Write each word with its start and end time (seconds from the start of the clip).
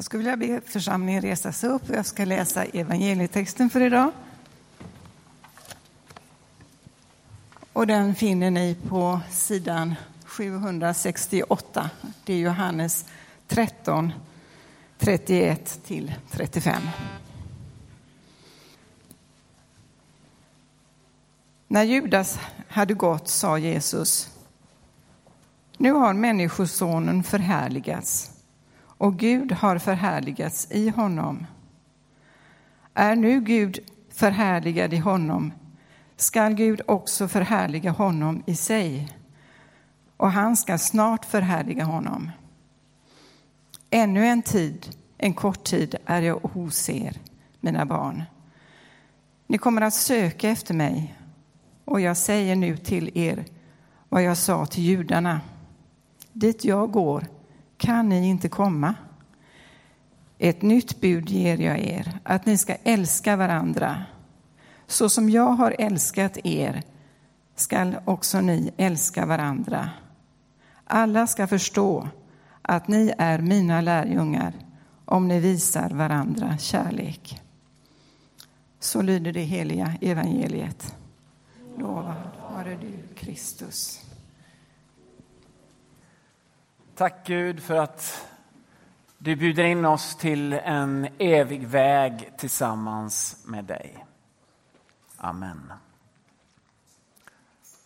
Jag 0.00 0.04
skulle 0.04 0.36
vilja 0.36 0.36
be 0.36 0.60
församlingen 0.66 1.22
resa 1.22 1.52
sig 1.52 1.70
upp 1.70 1.90
och 1.90 1.96
jag 1.96 2.06
ska 2.06 2.24
läsa 2.24 2.64
evangelietexten 2.64 3.70
för 3.70 3.80
idag. 3.80 4.12
Och 7.72 7.86
den 7.86 8.14
finner 8.14 8.50
ni 8.50 8.76
på 8.88 9.20
sidan 9.30 9.94
768. 10.24 11.90
Det 12.24 12.32
är 12.32 12.38
Johannes 12.38 13.04
13, 13.48 14.12
31 14.98 15.80
till 15.86 16.14
35. 16.30 16.82
När 21.66 21.82
Judas 21.82 22.38
hade 22.68 22.94
gått 22.94 23.28
sa 23.28 23.58
Jesus 23.58 24.30
Nu 25.76 25.92
har 25.92 26.12
Människosonen 26.12 27.22
förhärligats 27.22 28.39
och 29.00 29.18
Gud 29.18 29.52
har 29.52 29.78
förhärligats 29.78 30.68
i 30.70 30.88
honom. 30.88 31.46
Är 32.94 33.16
nu 33.16 33.40
Gud 33.40 33.78
förhärligad 34.10 34.94
i 34.94 34.96
honom 34.96 35.52
skall 36.16 36.54
Gud 36.54 36.80
också 36.86 37.28
förhärliga 37.28 37.90
honom 37.90 38.42
i 38.46 38.54
sig 38.54 39.08
och 40.16 40.30
han 40.30 40.56
ska 40.56 40.78
snart 40.78 41.24
förhärliga 41.24 41.84
honom. 41.84 42.30
Ännu 43.90 44.26
en 44.26 44.42
tid, 44.42 44.96
en 45.18 45.34
kort 45.34 45.64
tid, 45.64 45.94
är 46.06 46.22
jag 46.22 46.40
hos 46.42 46.88
er, 46.90 47.16
mina 47.60 47.86
barn. 47.86 48.22
Ni 49.46 49.58
kommer 49.58 49.82
att 49.82 49.94
söka 49.94 50.48
efter 50.48 50.74
mig 50.74 51.14
och 51.84 52.00
jag 52.00 52.16
säger 52.16 52.56
nu 52.56 52.76
till 52.76 53.18
er 53.18 53.44
vad 54.08 54.22
jag 54.22 54.36
sa 54.36 54.66
till 54.66 54.82
judarna. 54.82 55.40
Dit 56.32 56.64
jag 56.64 56.92
går 56.92 57.26
kan 57.80 58.08
ni 58.08 58.28
inte 58.28 58.48
komma. 58.48 58.94
Ett 60.38 60.62
nytt 60.62 61.00
bud 61.00 61.30
ger 61.30 61.58
jag 61.58 61.78
er, 61.78 62.18
att 62.22 62.46
ni 62.46 62.58
ska 62.58 62.74
älska 62.74 63.36
varandra. 63.36 64.04
Så 64.86 65.08
som 65.08 65.30
jag 65.30 65.50
har 65.50 65.76
älskat 65.78 66.38
er 66.44 66.82
skall 67.56 67.96
också 68.04 68.40
ni 68.40 68.72
älska 68.76 69.26
varandra. 69.26 69.90
Alla 70.84 71.26
ska 71.26 71.46
förstå 71.46 72.08
att 72.62 72.88
ni 72.88 73.12
är 73.18 73.38
mina 73.38 73.80
lärjungar 73.80 74.52
om 75.04 75.28
ni 75.28 75.40
visar 75.40 75.90
varandra 75.90 76.58
kärlek. 76.58 77.40
Så 78.80 79.02
lyder 79.02 79.32
det 79.32 79.42
heliga 79.42 79.94
evangeliet. 80.00 80.96
Lovad 81.76 82.30
vare 82.50 82.78
du, 82.80 83.14
Kristus. 83.14 84.09
Tack 87.00 87.26
Gud 87.26 87.62
för 87.62 87.76
att 87.76 88.26
du 89.18 89.36
bjuder 89.36 89.64
in 89.64 89.84
oss 89.84 90.16
till 90.16 90.52
en 90.52 91.08
evig 91.18 91.66
väg 91.66 92.32
tillsammans 92.38 93.42
med 93.44 93.64
dig. 93.64 94.06
Amen. 95.16 95.72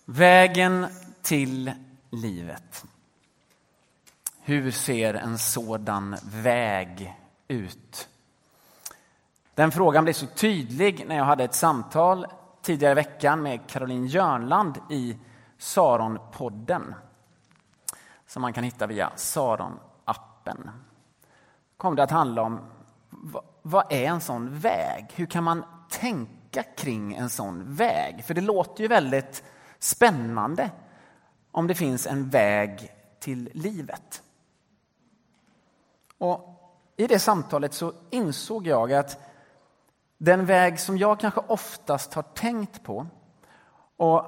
Vägen 0.04 0.86
till 1.22 1.72
livet. 2.10 2.84
Hur 4.40 4.70
ser 4.70 5.14
en 5.14 5.38
sådan 5.38 6.16
väg 6.24 7.14
ut? 7.48 8.08
Den 9.54 9.72
frågan 9.72 10.04
blev 10.04 10.14
så 10.14 10.26
tydlig 10.26 11.04
när 11.08 11.16
jag 11.16 11.24
hade 11.24 11.44
ett 11.44 11.54
samtal 11.54 12.26
tidigare 12.62 12.92
i 12.92 12.94
veckan 12.94 13.42
med 13.42 13.66
Caroline 13.66 14.06
Jörnland 14.06 14.78
i 14.90 15.16
Saronpodden 15.58 16.94
som 18.34 18.42
man 18.42 18.52
kan 18.52 18.64
hitta 18.64 18.86
via 18.86 19.12
Saron-appen. 19.16 20.70
kom 21.76 21.96
det 21.96 22.02
att 22.02 22.10
handla 22.10 22.42
om 22.42 22.60
vad 23.62 23.92
är 23.92 24.04
en 24.04 24.20
sån 24.20 24.58
väg? 24.58 25.06
Hur 25.14 25.26
kan 25.26 25.44
man 25.44 25.64
tänka 25.90 26.62
kring 26.62 27.14
en 27.14 27.30
sån 27.30 27.74
väg? 27.74 28.24
För 28.24 28.34
det 28.34 28.40
låter 28.40 28.82
ju 28.82 28.88
väldigt 28.88 29.44
spännande 29.78 30.70
om 31.50 31.66
det 31.66 31.74
finns 31.74 32.06
en 32.06 32.28
väg 32.28 32.92
till 33.20 33.50
livet. 33.52 34.22
Och 36.18 36.40
I 36.96 37.06
det 37.06 37.18
samtalet 37.18 37.74
så 37.74 37.92
insåg 38.10 38.66
jag 38.66 38.92
att 38.92 39.20
den 40.18 40.46
väg 40.46 40.80
som 40.80 40.98
jag 40.98 41.20
kanske 41.20 41.40
oftast 41.40 42.14
har 42.14 42.22
tänkt 42.22 42.82
på 42.82 43.06
och 43.96 44.24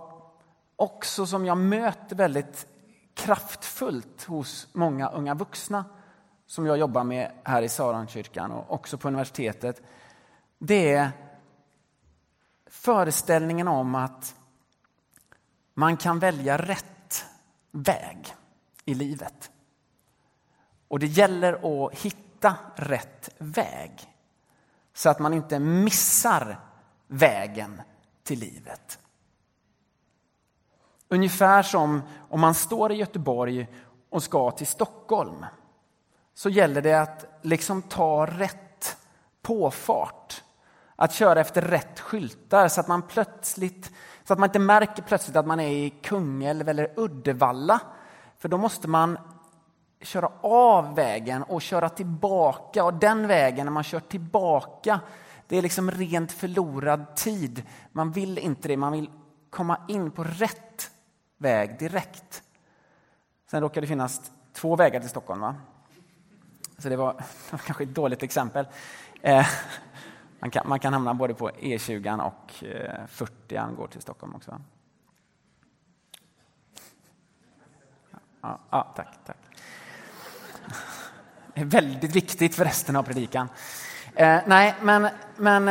också 0.77 1.27
som 1.27 1.47
jag 1.47 1.59
möter 1.59 2.17
väldigt 2.17 2.67
kraftfullt 3.17 4.25
hos 4.25 4.69
många 4.73 5.09
unga 5.09 5.35
vuxna 5.35 5.85
som 6.47 6.67
jag 6.67 6.79
jobbar 6.79 7.05
med 7.05 7.33
här 7.45 7.63
i 7.63 7.69
Sarankyrkan 7.69 8.53
och 8.53 8.73
också 8.73 8.99
på 8.99 9.09
universitetet. 9.09 9.83
Det 10.59 10.93
är 10.93 11.11
föreställningen 12.67 13.69
om 13.69 13.95
att 13.95 14.35
man 15.75 15.97
kan 15.97 16.19
välja 16.19 16.57
rätt 16.59 17.25
väg 17.71 18.35
i 18.85 18.95
livet. 18.95 19.51
Och 20.89 20.99
det 20.99 21.07
gäller 21.07 21.87
att 21.87 21.99
hitta 21.99 22.55
rätt 22.75 23.29
väg 23.39 24.13
så 24.95 25.11
att 25.11 25.19
man 25.19 25.35
inte 25.35 25.59
missar 25.59 26.61
vägen 27.07 27.83
till 28.23 28.39
livet. 28.39 28.99
Ungefär 31.09 31.63
som 31.63 32.03
om 32.31 32.41
man 32.41 32.55
står 32.55 32.93
i 32.93 32.95
Göteborg 32.95 33.69
och 34.11 34.23
ska 34.23 34.51
till 34.51 34.67
Stockholm 34.67 35.47
så 36.35 36.49
gäller 36.49 36.83
det 36.83 36.95
att 36.95 37.25
liksom 37.43 37.83
ta 37.83 38.27
rätt 38.27 38.97
påfart. 39.43 40.43
Att 40.97 41.13
köra 41.13 41.41
efter 41.41 41.63
rätt 41.63 42.01
skyltar 42.01 42.69
så 42.69 42.81
att 42.81 42.89
man 42.89 43.03
plötsligt 43.03 43.91
så 44.25 44.33
att 44.33 44.39
man 44.39 44.49
inte 44.49 44.59
märker 44.59 45.03
plötsligt 45.03 45.37
att 45.37 45.47
man 45.47 45.61
är 45.61 45.69
i 45.69 45.91
Kungälv 45.91 46.69
eller 46.69 46.93
Uddevalla. 46.97 47.81
För 48.39 48.49
då 48.49 48.59
måste 48.59 48.89
man 48.89 49.19
köra 50.01 50.31
av 50.41 50.95
vägen 50.95 51.43
och 51.43 51.63
köra 51.63 51.89
tillbaka. 51.89 52.85
Och 52.85 52.95
den 52.95 53.27
vägen, 53.27 53.67
när 53.67 53.73
man 53.73 53.83
kör 53.85 54.01
tillbaka, 54.01 55.01
det 55.49 55.57
är 55.57 55.63
liksom 55.63 55.91
rent 55.91 56.33
förlorad 56.33 57.17
tid. 57.17 57.63
Man 57.93 58.13
vill 58.13 58.39
inte 58.39 58.69
det, 58.69 58.77
man 58.77 58.93
vill 58.93 59.11
komma 59.51 59.79
in 59.89 60.11
på 60.11 60.25
rätt 60.25 60.66
väg 61.39 61.79
direkt. 61.79 62.43
Sen 63.51 63.61
råkar 63.61 63.81
det 63.81 63.87
finnas 63.87 64.33
två 64.53 64.77
vägar 64.77 65.01
till 65.01 65.09
Stockholm. 65.09 65.41
Va? 65.41 65.57
Så 66.79 66.89
det 66.89 66.97
var 66.97 67.25
kanske 67.49 67.85
ett 67.85 67.95
dåligt 67.95 68.23
exempel. 68.23 68.67
Eh, 69.23 69.47
man, 70.41 70.51
kan, 70.51 70.69
man 70.69 70.81
kan 70.81 70.93
hamna 70.93 71.15
både 71.15 71.35
på 71.35 71.51
E20 71.51 72.21
och 72.21 72.65
eh, 72.65 73.07
40 73.07 73.75
går 73.77 73.87
till 73.87 74.01
Stockholm 74.01 74.35
också. 74.35 74.61
Ja, 78.41 78.59
ja, 78.71 78.93
tack, 78.97 79.19
tack. 79.27 79.37
Det 81.55 81.61
är 81.61 81.65
väldigt 81.65 82.17
viktigt 82.17 82.55
för 82.55 82.65
resten 82.65 82.97
av 82.97 83.03
predikan. 83.03 83.49
Eh, 84.15 84.41
nej, 84.47 84.75
men, 84.83 85.09
men 85.37 85.69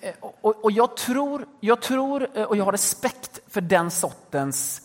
eh, 0.00 0.12
och, 0.20 0.64
och, 0.64 0.72
jag 0.72 0.96
tror, 0.96 1.46
jag 1.60 1.82
tror 1.82 2.28
eh, 2.34 2.44
och 2.44 2.56
jag 2.56 2.64
har 2.64 2.72
respekt 2.72 3.38
för 3.46 3.60
den 3.60 3.90
sortens 3.90 4.82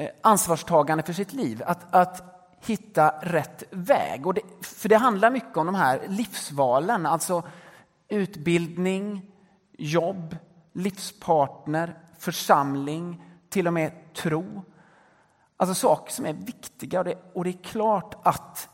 Eh, 0.00 0.10
ansvarstagande 0.22 1.02
för 1.04 1.12
sitt 1.12 1.32
liv. 1.32 1.62
Att, 1.66 1.94
att 1.94 2.22
hitta 2.60 3.14
rätt 3.22 3.62
väg. 3.70 4.26
Och 4.26 4.34
det, 4.34 4.42
för 4.62 4.88
det 4.88 4.96
handlar 4.96 5.30
mycket 5.30 5.56
om 5.56 5.66
de 5.66 5.74
här 5.74 6.00
livsvalen, 6.08 7.06
alltså 7.06 7.42
utbildning, 8.08 9.30
jobb, 9.78 10.36
livspartner, 10.72 11.98
församling, 12.18 13.22
till 13.48 13.66
och 13.66 13.72
med 13.72 14.14
tro. 14.14 14.62
Alltså 15.56 15.74
saker 15.74 16.12
som 16.12 16.26
är 16.26 16.32
viktiga 16.32 16.98
och 16.98 17.04
det, 17.04 17.18
och 17.32 17.44
det 17.44 17.50
är 17.50 17.62
klart 17.62 18.14
att, 18.22 18.68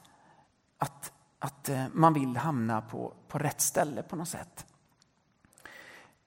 att, 0.78 1.12
att 1.38 1.68
eh, 1.68 1.84
man 1.92 2.14
vill 2.14 2.36
hamna 2.36 2.80
på, 2.80 3.12
på 3.28 3.38
rätt 3.38 3.60
ställe 3.60 4.02
på 4.02 4.16
något 4.16 4.28
sätt. 4.28 4.66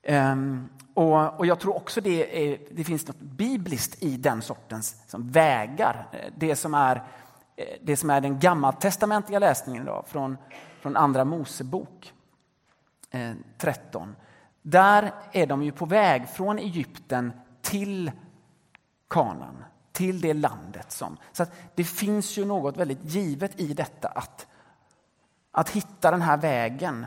Um, 0.08 0.70
och, 0.94 1.40
och, 1.40 1.46
jag 1.46 1.60
tror 1.60 1.76
också 1.76 2.02
det, 2.02 2.52
är, 2.52 2.60
det 2.72 2.84
finns 2.84 3.08
något 3.08 3.20
bibliskt 3.20 4.04
i 4.04 4.18
den 4.18 4.42
sortens 4.42 5.04
som 5.08 5.32
vägar. 5.32 6.08
Eh, 6.12 6.34
det 6.38 6.56
som 6.56 6.74
är, 6.74 6.96
eh, 7.56 7.66
det 7.82 7.98
som 7.98 8.10
är 8.10 8.22
den 8.22 8.40
gammaltestamentliga 8.40 9.40
läsningen 9.40 9.84
idag 9.84 10.06
från, 10.08 10.38
från 10.82 10.98
Andra 10.98 11.26
Mosebok 11.26 12.14
eh, 13.12 13.32
13. 13.58 14.16
Där 14.62 15.12
är 15.32 15.48
de 15.48 15.64
ju 15.64 15.72
på 15.72 15.86
väg 15.86 16.30
från 16.30 16.60
Egypten 16.60 17.32
till 17.62 18.12
Kanan 19.08 19.64
till 19.92 20.22
det 20.22 20.34
landet. 20.34 20.92
som. 20.92 21.18
Så 21.32 21.46
det 21.76 21.84
finns 21.84 22.38
ju 22.38 22.46
något 22.46 22.78
väldigt 22.78 23.04
givet 23.04 23.60
i 23.60 23.74
detta 23.74 24.08
att, 24.08 24.48
att 25.52 25.70
hitta 25.70 26.12
den 26.12 26.22
här 26.22 26.38
vägen 26.38 27.06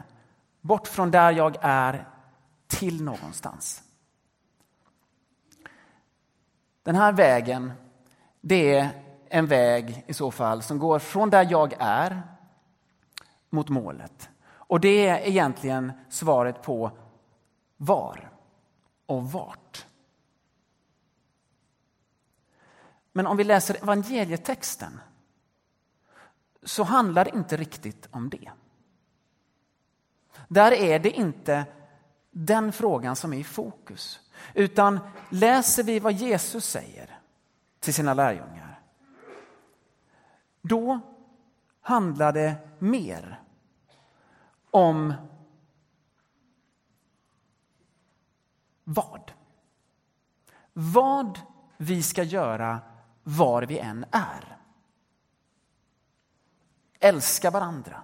bort 0.60 0.86
från 0.86 1.10
där 1.10 1.32
jag 1.32 1.56
är 1.60 2.08
till 2.78 3.02
någonstans. 3.04 3.82
Den 6.82 6.94
här 6.94 7.12
vägen, 7.12 7.72
det 8.40 8.74
är 8.74 8.88
en 9.28 9.46
väg 9.46 10.04
i 10.06 10.14
så 10.14 10.30
fall 10.30 10.62
som 10.62 10.78
går 10.78 10.98
från 10.98 11.30
där 11.30 11.46
jag 11.50 11.74
är 11.78 12.22
mot 13.50 13.68
målet. 13.68 14.30
Och 14.50 14.80
det 14.80 15.06
är 15.06 15.18
egentligen 15.18 15.92
svaret 16.08 16.62
på 16.62 16.90
var 17.76 18.30
och 19.06 19.32
vart. 19.32 19.86
Men 23.12 23.26
om 23.26 23.36
vi 23.36 23.44
läser 23.44 23.82
evangelietexten 23.82 25.00
så 26.62 26.82
handlar 26.82 27.24
det 27.24 27.34
inte 27.34 27.56
riktigt 27.56 28.08
om 28.10 28.30
det. 28.30 28.50
Där 30.48 30.72
är 30.72 30.98
det 30.98 31.10
inte 31.10 31.66
den 32.32 32.72
frågan 32.72 33.16
som 33.16 33.32
är 33.32 33.38
i 33.38 33.44
fokus. 33.44 34.20
Utan 34.54 35.00
läser 35.30 35.82
vi 35.82 35.98
vad 35.98 36.12
Jesus 36.12 36.64
säger 36.64 37.18
till 37.80 37.94
sina 37.94 38.14
lärjungar 38.14 38.62
då 40.62 41.00
handlar 41.80 42.32
det 42.32 42.54
mer 42.78 43.40
om 44.70 45.14
vad? 48.84 49.32
Vad 50.72 51.38
vi 51.76 52.02
ska 52.02 52.22
göra 52.22 52.80
var 53.22 53.62
vi 53.62 53.78
än 53.78 54.04
är. 54.10 54.58
Älska 57.00 57.50
varandra. 57.50 58.02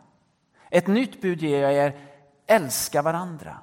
Ett 0.70 0.86
nytt 0.86 1.20
bud 1.20 1.42
ger 1.42 1.62
jag 1.62 1.72
er, 1.72 2.00
älska 2.46 3.02
varandra. 3.02 3.58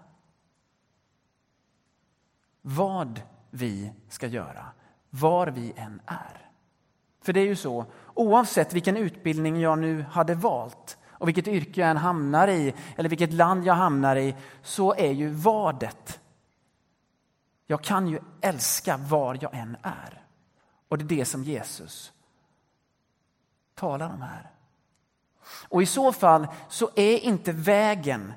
Vad 2.67 3.21
vi 3.49 3.91
ska 4.09 4.27
göra, 4.27 4.65
var 5.09 5.47
vi 5.47 5.73
än 5.75 6.01
är. 6.05 6.49
För 7.21 7.33
det 7.33 7.39
är 7.39 7.45
ju 7.45 7.55
så, 7.55 7.85
oavsett 8.13 8.73
vilken 8.73 8.97
utbildning 8.97 9.59
jag 9.59 9.79
nu 9.79 10.01
hade 10.01 10.35
valt 10.35 10.97
och 11.07 11.27
vilket 11.27 11.47
yrke 11.47 11.81
jag 11.81 11.89
än 11.89 11.97
hamnar 11.97 12.47
i 12.47 12.73
eller 12.97 13.09
vilket 13.09 13.33
land 13.33 13.65
jag 13.65 13.73
hamnar 13.73 14.15
i 14.15 14.35
så 14.61 14.95
är 14.95 15.11
ju 15.11 15.29
vadet. 15.29 16.19
Jag 17.67 17.83
kan 17.83 18.07
ju 18.07 18.19
älska 18.41 18.97
var 18.97 19.37
jag 19.41 19.55
än 19.55 19.77
är. 19.81 20.23
Och 20.87 20.97
det 20.97 21.03
är 21.03 21.17
det 21.17 21.25
som 21.25 21.43
Jesus 21.43 22.13
talar 23.75 24.09
om 24.09 24.21
här. 24.21 24.51
Och 25.67 25.83
i 25.83 25.85
så 25.85 26.13
fall 26.13 26.47
så 26.69 26.89
är 26.95 27.17
inte 27.17 27.51
vägen 27.51 28.33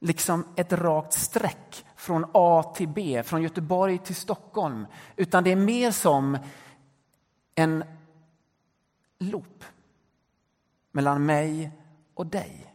liksom 0.00 0.44
ett 0.56 0.72
rakt 0.72 1.12
streck 1.12 1.84
från 2.02 2.26
A 2.32 2.72
till 2.76 2.88
B, 2.88 3.22
från 3.22 3.42
Göteborg 3.42 3.98
till 3.98 4.14
Stockholm, 4.14 4.86
utan 5.16 5.44
det 5.44 5.52
är 5.52 5.56
mer 5.56 5.90
som 5.90 6.38
en 7.54 7.84
loop 9.18 9.64
mellan 10.92 11.26
mig 11.26 11.70
och 12.14 12.26
dig. 12.26 12.74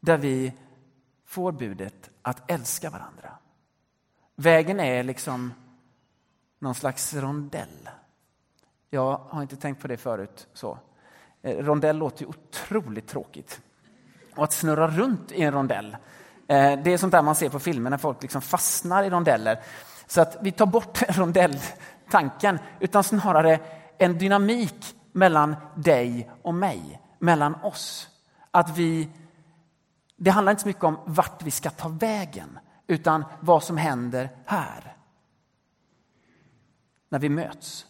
Där 0.00 0.18
vi 0.18 0.52
får 1.24 1.52
budet 1.52 2.10
att 2.22 2.50
älska 2.50 2.90
varandra. 2.90 3.32
Vägen 4.34 4.80
är 4.80 5.02
liksom 5.02 5.52
någon 6.58 6.74
slags 6.74 7.14
rondell. 7.14 7.88
Jag 8.90 9.18
har 9.18 9.42
inte 9.42 9.56
tänkt 9.56 9.82
på 9.82 9.88
det 9.88 9.96
förut. 9.96 10.48
så. 10.52 10.78
Eh, 11.42 11.64
rondell 11.64 11.96
låter 11.96 12.22
ju 12.22 12.28
otroligt 12.28 13.06
tråkigt. 13.06 13.60
Och 14.36 14.44
att 14.44 14.52
snurra 14.52 14.88
runt 14.88 15.32
i 15.32 15.42
en 15.42 15.52
rondell, 15.52 15.96
Eh, 16.50 16.78
det 16.82 16.92
är 16.92 16.98
sånt 16.98 17.12
där 17.12 17.22
man 17.22 17.34
ser 17.34 17.48
på 17.48 17.58
filmer 17.58 17.90
när 17.90 17.98
folk 17.98 18.22
liksom 18.22 18.42
fastnar 18.42 19.02
i 19.02 19.10
rondeller. 19.10 19.60
Så 20.06 20.20
att 20.20 20.36
vi 20.40 20.52
tar 20.52 20.66
bort 20.66 21.02
rondelltanken, 21.08 22.58
utan 22.80 23.04
snarare 23.04 23.60
en 23.98 24.18
dynamik 24.18 24.94
mellan 25.12 25.56
dig 25.74 26.30
och 26.42 26.54
mig, 26.54 27.00
mellan 27.18 27.54
oss. 27.54 28.08
Att 28.50 28.78
vi, 28.78 29.08
det 30.16 30.30
handlar 30.30 30.50
inte 30.50 30.62
så 30.62 30.68
mycket 30.68 30.84
om 30.84 30.98
vart 31.04 31.42
vi 31.42 31.50
ska 31.50 31.70
ta 31.70 31.88
vägen, 31.88 32.58
utan 32.86 33.24
vad 33.40 33.62
som 33.62 33.76
händer 33.76 34.30
här. 34.46 34.96
När 37.08 37.18
vi 37.18 37.28
möts. 37.28 37.86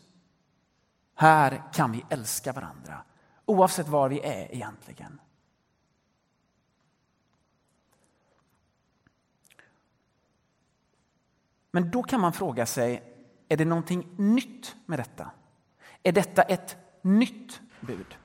Här 1.17 1.62
kan 1.73 1.93
vi 1.93 2.05
älska 2.09 2.53
varandra, 2.53 3.03
oavsett 3.47 3.89
var 3.89 4.09
vi 4.09 4.21
är 4.21 4.55
egentligen. 4.55 5.21
Men 11.70 11.90
då 11.90 12.02
kan 12.02 12.20
man 12.20 12.32
fråga 12.32 12.67
sig, 12.67 13.02
är 13.49 13.56
det 13.56 13.64
någonting 13.64 14.08
nytt 14.17 14.76
med 14.87 14.99
detta? 14.99 15.31
Är 16.02 16.12
detta 16.12 16.43
ett 16.43 16.76
nytt 17.02 17.61
bud? 17.81 18.17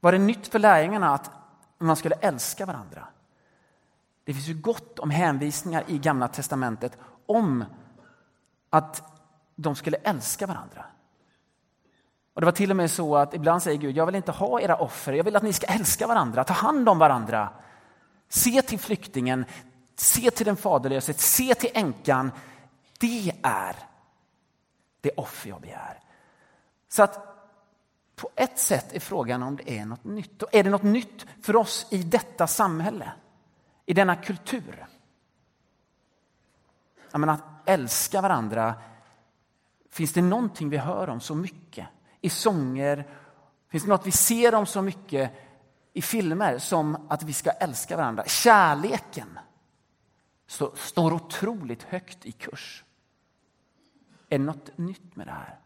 Var 0.00 0.12
det 0.12 0.18
nytt 0.18 0.48
för 0.48 0.58
lärjungarna 0.58 1.14
att 1.14 1.30
man 1.78 1.96
skulle 1.96 2.14
älska 2.14 2.66
varandra? 2.66 3.06
Det 4.24 4.34
finns 4.34 4.48
ju 4.48 4.54
gott 4.54 4.98
om 4.98 5.10
hänvisningar 5.10 5.84
i 5.86 5.98
Gamla 5.98 6.28
testamentet 6.28 6.98
om 7.26 7.64
att 8.70 9.02
de 9.56 9.76
skulle 9.76 9.96
älska 9.96 10.46
varandra. 10.46 10.84
Och 12.34 12.40
Det 12.40 12.44
var 12.44 12.52
till 12.52 12.70
och 12.70 12.76
med 12.76 12.90
så 12.90 13.16
att 13.16 13.34
ibland 13.34 13.62
säger 13.62 13.78
Gud, 13.78 13.96
jag 13.96 14.06
vill 14.06 14.14
inte 14.14 14.32
ha 14.32 14.60
era 14.60 14.76
offer, 14.76 15.12
jag 15.12 15.24
vill 15.24 15.36
att 15.36 15.42
ni 15.42 15.52
ska 15.52 15.66
älska 15.66 16.06
varandra, 16.06 16.44
ta 16.44 16.52
hand 16.52 16.88
om 16.88 16.98
varandra. 16.98 17.48
Se 18.28 18.62
till 18.62 18.78
flyktingen, 18.78 19.44
se 19.96 20.30
till 20.30 20.46
den 20.46 20.56
faderlöse, 20.56 21.12
se 21.12 21.54
till 21.54 21.70
änkan. 21.74 22.32
Det 22.98 23.32
är 23.42 23.76
det 25.00 25.10
offer 25.10 25.48
jag 25.48 25.60
begär. 25.60 26.00
Så 26.88 27.02
att 27.02 27.28
på 28.16 28.30
ett 28.36 28.58
sätt 28.58 28.92
är 28.92 29.00
frågan 29.00 29.42
om 29.42 29.56
det 29.56 29.78
är 29.78 29.84
något 29.84 30.04
nytt. 30.04 30.42
Och 30.42 30.54
är 30.54 30.64
det 30.64 30.70
något 30.70 30.82
nytt 30.82 31.26
för 31.42 31.56
oss 31.56 31.86
i 31.90 32.02
detta 32.02 32.46
samhälle? 32.46 33.12
I 33.86 33.94
denna 33.94 34.16
kultur? 34.16 34.86
Jag 37.10 37.20
menar, 37.20 37.34
att 37.34 37.68
älska 37.68 38.20
varandra, 38.20 38.74
finns 39.90 40.12
det 40.12 40.22
någonting 40.22 40.68
vi 40.68 40.76
hör 40.76 41.08
om 41.08 41.20
så 41.20 41.34
mycket? 41.34 41.86
I 42.20 42.30
sånger, 42.30 43.06
finns 43.68 43.82
det 43.84 43.88
något 43.88 44.06
vi 44.06 44.12
ser 44.12 44.54
om 44.54 44.66
så 44.66 44.82
mycket 44.82 45.32
i 45.98 46.02
filmer 46.02 46.58
som 46.58 47.06
att 47.08 47.22
vi 47.22 47.32
ska 47.32 47.50
älska 47.50 47.96
varandra? 47.96 48.24
Kärleken 48.26 49.38
står 50.74 51.12
otroligt 51.12 51.82
högt 51.82 52.26
i 52.26 52.32
kurs. 52.32 52.84
Är 54.28 54.38
det 54.38 54.44
något 54.44 54.78
nytt 54.78 55.16
med 55.16 55.26
det 55.26 55.32
här? 55.32 55.58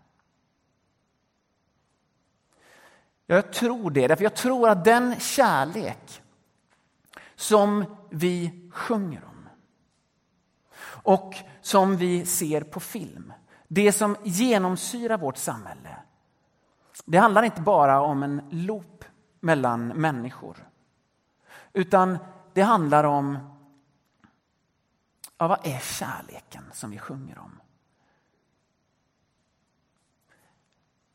Jag 3.27 3.53
tror 3.53 3.91
det, 3.91 4.09
därför 4.09 4.25
jag 4.25 4.35
tror 4.35 4.69
att 4.69 4.85
den 4.85 5.21
kärlek 5.21 6.23
som 7.35 7.85
vi 8.11 8.69
sjunger 8.73 9.25
om 9.25 9.49
och 10.85 11.37
som 11.61 11.97
vi 11.97 12.27
ser 12.27 12.61
på 12.61 12.81
film, 12.81 13.33
det 13.69 13.93
som 13.93 14.17
genomsyrar 14.23 15.19
vårt 15.19 15.37
samhälle, 15.37 15.97
det 17.05 17.19
handlar 17.19 17.43
inte 17.43 17.61
bara 17.61 18.01
om 18.01 18.23
en 18.23 18.49
loop 18.51 19.05
mellan 19.43 19.89
människor. 19.89 20.69
Utan 21.73 22.19
det 22.53 22.63
handlar 22.63 23.05
om, 23.05 23.39
ja, 25.39 25.49
vad 25.49 25.67
är 25.67 25.79
kärleken 25.79 26.65
som 26.73 26.91
vi 26.91 26.99
sjunger 26.99 27.39
om? 27.39 27.61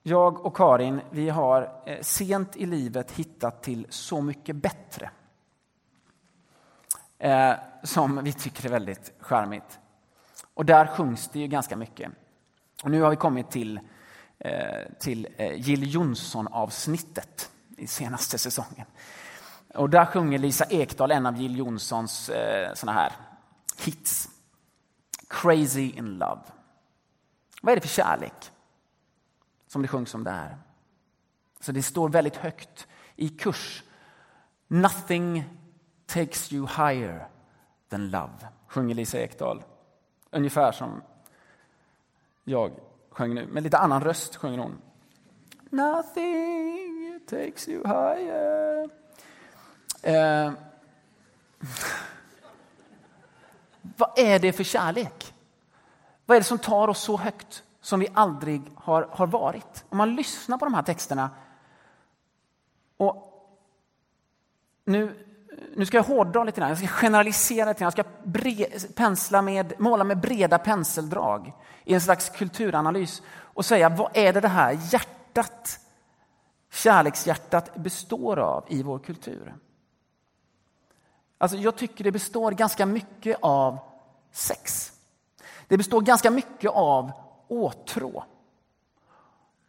Jag 0.03 0.45
och 0.45 0.57
Karin 0.57 1.01
vi 1.09 1.29
har 1.29 1.81
eh, 1.85 2.01
sent 2.01 2.55
i 2.55 2.65
livet 2.65 3.11
hittat 3.11 3.63
till 3.63 3.87
Så 3.89 4.21
mycket 4.21 4.55
bättre. 4.55 5.11
Eh, 7.17 7.53
som 7.83 8.23
vi 8.23 8.33
tycker 8.33 8.65
är 8.65 8.69
väldigt 8.69 9.13
charmigt. 9.19 9.79
Och 10.53 10.65
där 10.65 10.87
sjungs 10.87 11.29
det 11.33 11.39
ju 11.39 11.47
ganska 11.47 11.75
mycket. 11.75 12.11
Och 12.83 12.91
nu 12.91 13.01
har 13.01 13.09
vi 13.09 13.15
kommit 13.15 13.51
till, 13.51 13.79
eh, 14.39 14.91
till 14.99 15.27
eh, 15.37 15.53
Jill 15.53 15.93
Johnson-avsnittet 15.93 17.51
i 17.77 17.87
senaste 17.87 18.37
säsongen. 18.37 18.85
Och 19.73 19.89
där 19.89 20.05
sjunger 20.05 20.39
Lisa 20.39 20.65
Ekdahl 20.65 21.11
en 21.11 21.25
av 21.25 21.37
Jill 21.37 21.57
Johnsons 21.57 22.29
eh, 22.29 22.73
såna 22.73 22.91
här 22.91 23.11
hits. 23.77 24.29
Crazy 25.27 25.91
in 25.91 26.17
love. 26.17 26.41
Vad 27.61 27.71
är 27.71 27.75
det 27.75 27.81
för 27.81 27.87
kärlek? 27.87 28.51
som 29.67 29.81
det 29.81 29.87
sjungs 29.87 30.13
om 30.13 30.23
där. 30.23 30.57
Så 31.59 31.71
det 31.71 31.83
står 31.83 32.09
väldigt 32.09 32.35
högt 32.35 32.87
i 33.15 33.29
kurs. 33.29 33.83
Nothing 34.67 35.43
takes 36.05 36.53
you 36.53 36.67
higher 36.67 37.27
than 37.89 38.09
love, 38.09 38.47
sjunger 38.67 38.95
Lisa 38.95 39.19
Ekdahl. 39.19 39.63
Ungefär 40.31 40.71
som 40.71 41.01
jag 42.43 42.71
sjöng 43.09 43.35
nu, 43.35 43.47
med 43.47 43.63
lite 43.63 43.77
annan 43.77 44.03
röst 44.03 44.35
sjunger 44.35 44.57
hon. 44.57 44.81
Nothing 45.69 46.86
takes 47.27 47.67
you 47.67 47.87
higher. 47.87 48.89
Eh. 50.01 50.51
Vad 53.97 54.19
är 54.19 54.39
det 54.39 54.53
för 54.53 54.63
kärlek? 54.63 55.33
Vad 56.25 56.35
är 56.35 56.41
det 56.41 56.47
som 56.47 56.57
tar 56.57 56.87
oss 56.87 56.99
så 56.99 57.17
högt 57.17 57.63
som 57.87 57.99
vi 57.99 58.07
aldrig 58.13 58.61
har, 58.75 59.07
har 59.11 59.27
varit. 59.27 59.85
Om 59.89 59.97
man 59.97 60.15
lyssnar 60.15 60.57
på 60.57 60.65
de 60.65 60.73
här 60.73 60.83
texterna 60.83 61.29
och 62.97 63.33
nu, 64.85 65.25
nu 65.75 65.85
ska 65.85 65.97
jag 65.97 66.03
hårdra 66.03 66.43
lite 66.43 66.59
grann, 66.59 66.69
jag 66.69 66.77
ska 66.77 66.87
generalisera 66.87 67.69
lite 67.69 67.79
grann, 67.79 67.91
jag 67.95 68.05
ska 68.05 68.11
bre, 68.23 68.65
pensla 68.95 69.41
med, 69.41 69.73
måla 69.77 70.03
med 70.03 70.17
breda 70.19 70.57
penseldrag 70.57 71.53
i 71.83 71.93
en 71.93 72.01
slags 72.01 72.29
kulturanalys 72.29 73.21
och 73.29 73.65
säga 73.65 73.89
vad 73.89 74.11
är 74.13 74.33
det 74.33 74.41
det 74.41 74.47
här 74.47 74.79
hjärtat, 74.91 75.79
kärlekshjärtat 76.77 77.75
består 77.75 78.39
av 78.39 78.65
i 78.67 78.83
vår 78.83 78.99
kultur? 78.99 79.55
Alltså 81.37 81.57
jag 81.57 81.75
tycker 81.75 82.03
det 82.03 82.11
består 82.11 82.51
ganska 82.51 82.85
mycket 82.85 83.37
av 83.41 83.79
sex. 84.31 84.91
Det 85.67 85.77
består 85.77 86.01
ganska 86.01 86.31
mycket 86.31 86.71
av 86.71 87.11
åtrå. 87.47 88.23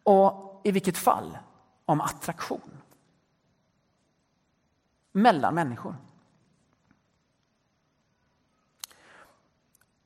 Och 0.03 0.61
i 0.63 0.71
vilket 0.71 0.97
fall 0.97 1.37
om 1.85 2.01
attraktion. 2.01 2.77
Mellan 5.11 5.55
människor. 5.55 5.95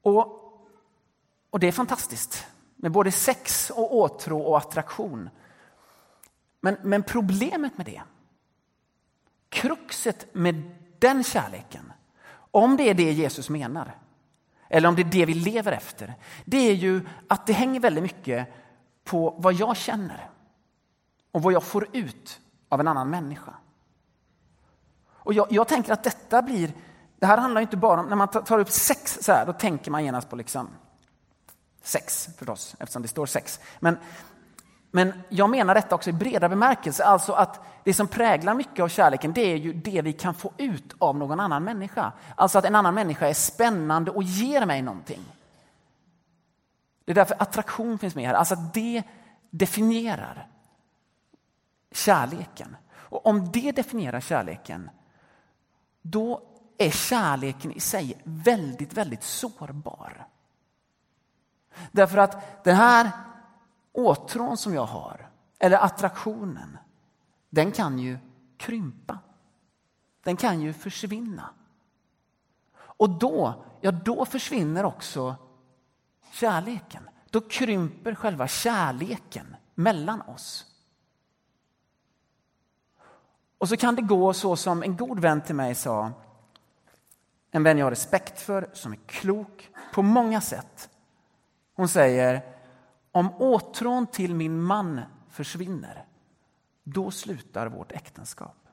Och, 0.01 0.27
och 1.49 1.59
det 1.59 1.67
är 1.67 1.71
fantastiskt 1.71 2.45
med 2.75 2.91
både 2.91 3.11
sex 3.11 3.69
och 3.69 3.95
åtrå 3.95 4.41
och 4.41 4.57
attraktion. 4.57 5.29
Men, 6.63 6.77
men 6.81 7.03
problemet 7.03 7.77
med 7.77 7.85
det, 7.85 8.01
kruxet 9.49 10.33
med 10.33 10.71
den 10.99 11.23
kärleken, 11.23 11.93
om 12.51 12.77
det 12.77 12.89
är 12.89 12.93
det 12.93 13.11
Jesus 13.11 13.49
menar, 13.49 13.97
eller 14.69 14.89
om 14.89 14.95
det 14.95 15.01
är 15.01 15.11
det 15.11 15.25
vi 15.25 15.33
lever 15.33 15.71
efter, 15.71 16.15
det 16.45 16.57
är 16.57 16.73
ju 16.73 17.07
att 17.27 17.47
det 17.47 17.53
hänger 17.53 17.79
väldigt 17.79 18.03
mycket 18.03 18.47
på 19.03 19.35
vad 19.37 19.53
jag 19.53 19.77
känner 19.77 20.29
och 21.31 21.41
vad 21.41 21.53
jag 21.53 21.63
får 21.63 21.87
ut 21.93 22.39
av 22.69 22.79
en 22.79 22.87
annan 22.87 23.09
människa. 23.09 23.53
Och 25.05 25.33
jag, 25.33 25.47
jag 25.49 25.67
tänker 25.67 25.93
att 25.93 26.03
detta 26.03 26.41
blir, 26.41 26.73
det 27.19 27.25
här 27.25 27.37
handlar 27.37 27.61
inte 27.61 27.77
bara 27.77 27.99
om, 27.99 28.05
när 28.05 28.15
man 28.15 28.27
tar 28.27 28.59
upp 28.59 28.69
sex 28.69 29.19
så 29.21 29.31
här, 29.31 29.45
då 29.45 29.53
tänker 29.53 29.91
man 29.91 30.05
genast 30.05 30.29
på 30.29 30.35
liksom 30.35 30.69
sex 31.81 32.29
förstås, 32.37 32.75
eftersom 32.79 33.01
det 33.01 33.07
står 33.07 33.25
sex. 33.25 33.59
Men 33.79 33.97
men 34.95 35.23
jag 35.29 35.49
menar 35.49 35.75
detta 35.75 35.95
också 35.95 36.09
i 36.09 36.13
bredare 36.13 36.49
bemärkelse, 36.49 37.03
alltså 37.03 37.33
att 37.33 37.59
det 37.83 37.93
som 37.93 38.07
präglar 38.07 38.53
mycket 38.53 38.83
av 38.83 38.87
kärleken 38.87 39.33
det 39.33 39.41
är 39.41 39.55
ju 39.55 39.73
det 39.73 40.01
vi 40.01 40.13
kan 40.13 40.33
få 40.33 40.51
ut 40.57 40.95
av 40.99 41.17
någon 41.17 41.39
annan 41.39 41.63
människa. 41.63 42.11
Alltså 42.35 42.57
att 42.57 42.65
en 42.65 42.75
annan 42.75 42.93
människa 42.93 43.27
är 43.27 43.33
spännande 43.33 44.11
och 44.11 44.23
ger 44.23 44.65
mig 44.65 44.81
någonting. 44.81 45.19
Det 47.05 47.11
är 47.11 47.15
därför 47.15 47.41
attraktion 47.41 47.99
finns 47.99 48.15
med 48.15 48.27
här, 48.27 48.33
alltså 48.33 48.53
att 48.53 48.73
det 48.73 49.03
definierar 49.49 50.47
kärleken. 51.91 52.75
Och 52.95 53.25
om 53.25 53.51
det 53.51 53.71
definierar 53.71 54.19
kärleken, 54.19 54.89
då 56.01 56.41
är 56.77 56.91
kärleken 56.91 57.71
i 57.71 57.79
sig 57.79 58.21
väldigt, 58.23 58.93
väldigt 58.93 59.23
sårbar. 59.23 60.27
Därför 61.91 62.17
att 62.17 62.63
den 62.63 62.75
här 62.75 63.11
åtrån 63.93 64.57
som 64.57 64.73
jag 64.73 64.85
har, 64.85 65.29
eller 65.59 65.77
attraktionen, 65.77 66.77
den 67.49 67.71
kan 67.71 67.99
ju 67.99 68.17
krympa. 68.57 69.19
Den 70.23 70.37
kan 70.37 70.61
ju 70.61 70.73
försvinna. 70.73 71.49
Och 72.75 73.09
då, 73.09 73.65
ja 73.81 73.91
då 73.91 74.25
försvinner 74.25 74.85
också 74.85 75.35
kärleken. 76.31 77.09
Då 77.29 77.41
krymper 77.41 78.15
själva 78.15 78.47
kärleken 78.47 79.55
mellan 79.75 80.21
oss. 80.21 80.65
Och 83.57 83.69
så 83.69 83.77
kan 83.77 83.95
det 83.95 84.01
gå 84.01 84.33
så 84.33 84.55
som 84.55 84.83
en 84.83 84.97
god 84.97 85.19
vän 85.19 85.41
till 85.41 85.55
mig 85.55 85.75
sa, 85.75 86.11
en 87.51 87.63
vän 87.63 87.77
jag 87.77 87.85
har 87.85 87.91
respekt 87.91 88.41
för, 88.41 88.69
som 88.73 88.91
är 88.91 88.99
klok 89.05 89.69
på 89.93 90.01
många 90.01 90.41
sätt. 90.41 90.89
Hon 91.73 91.89
säger, 91.89 92.52
om 93.13 93.33
åtrån 93.33 94.07
till 94.07 94.35
min 94.35 94.61
man 94.61 95.01
försvinner, 95.29 96.05
då 96.83 97.11
slutar 97.11 97.67
vårt 97.67 97.91
äktenskap. 97.91 98.67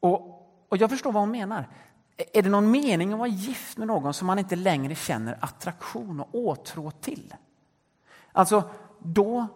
Och, 0.00 0.20
och 0.68 0.76
jag 0.76 0.90
förstår 0.90 1.12
vad 1.12 1.22
hon 1.22 1.30
menar. 1.30 1.68
Är 2.16 2.42
det 2.42 2.48
någon 2.48 2.70
mening 2.70 3.12
att 3.12 3.18
vara 3.18 3.28
gift 3.28 3.78
med 3.78 3.86
någon 3.86 4.14
som 4.14 4.26
man 4.26 4.38
inte 4.38 4.56
längre 4.56 4.94
känner 4.94 5.38
attraktion 5.40 6.20
och 6.20 6.34
åtrå 6.34 6.90
till? 6.90 7.34
Alltså, 8.32 8.70
då 8.98 9.46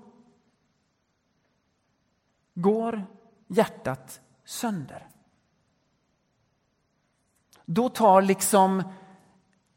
går 2.54 3.06
hjärtat 3.46 4.20
sönder. 4.44 5.08
Då 7.64 7.88
tar 7.88 8.22
liksom 8.22 8.82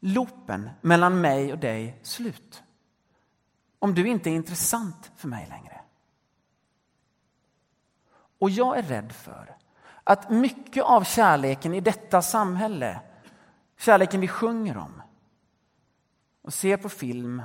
loopen 0.06 0.70
mellan 0.80 1.20
mig 1.20 1.52
och 1.52 1.58
dig 1.58 2.00
slut. 2.02 2.62
Om 3.78 3.94
du 3.94 4.08
inte 4.08 4.30
är 4.30 4.34
intressant 4.34 5.12
för 5.16 5.28
mig 5.28 5.46
längre. 5.48 5.80
Och 8.38 8.50
jag 8.50 8.78
är 8.78 8.82
rädd 8.82 9.12
för 9.12 9.56
att 10.04 10.30
mycket 10.30 10.84
av 10.84 11.04
kärleken 11.04 11.74
i 11.74 11.80
detta 11.80 12.22
samhälle, 12.22 13.00
kärleken 13.78 14.20
vi 14.20 14.28
sjunger 14.28 14.76
om 14.76 15.02
och 16.42 16.54
ser 16.54 16.76
på 16.76 16.88
film 16.88 17.42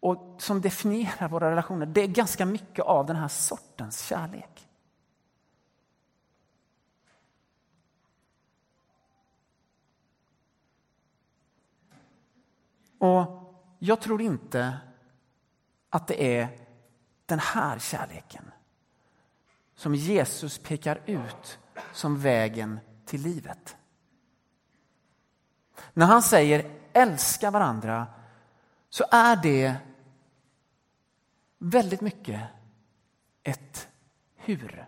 och 0.00 0.36
som 0.38 0.60
definierar 0.60 1.28
våra 1.28 1.50
relationer, 1.50 1.86
det 1.86 2.00
är 2.00 2.08
ganska 2.08 2.46
mycket 2.46 2.84
av 2.84 3.06
den 3.06 3.16
här 3.16 3.28
sortens 3.28 4.06
kärlek. 4.06 4.57
Och 12.98 13.54
jag 13.78 14.00
tror 14.00 14.22
inte 14.22 14.78
att 15.90 16.06
det 16.06 16.38
är 16.38 16.48
den 17.26 17.38
här 17.38 17.78
kärleken 17.78 18.50
som 19.74 19.94
Jesus 19.94 20.58
pekar 20.58 21.00
ut 21.06 21.58
som 21.92 22.18
vägen 22.18 22.80
till 23.04 23.22
livet. 23.22 23.76
När 25.92 26.06
han 26.06 26.22
säger 26.22 26.70
älska 26.92 27.50
varandra 27.50 28.06
så 28.90 29.04
är 29.10 29.36
det 29.36 29.74
väldigt 31.58 32.00
mycket 32.00 32.40
ett 33.42 33.88
hur. 34.36 34.86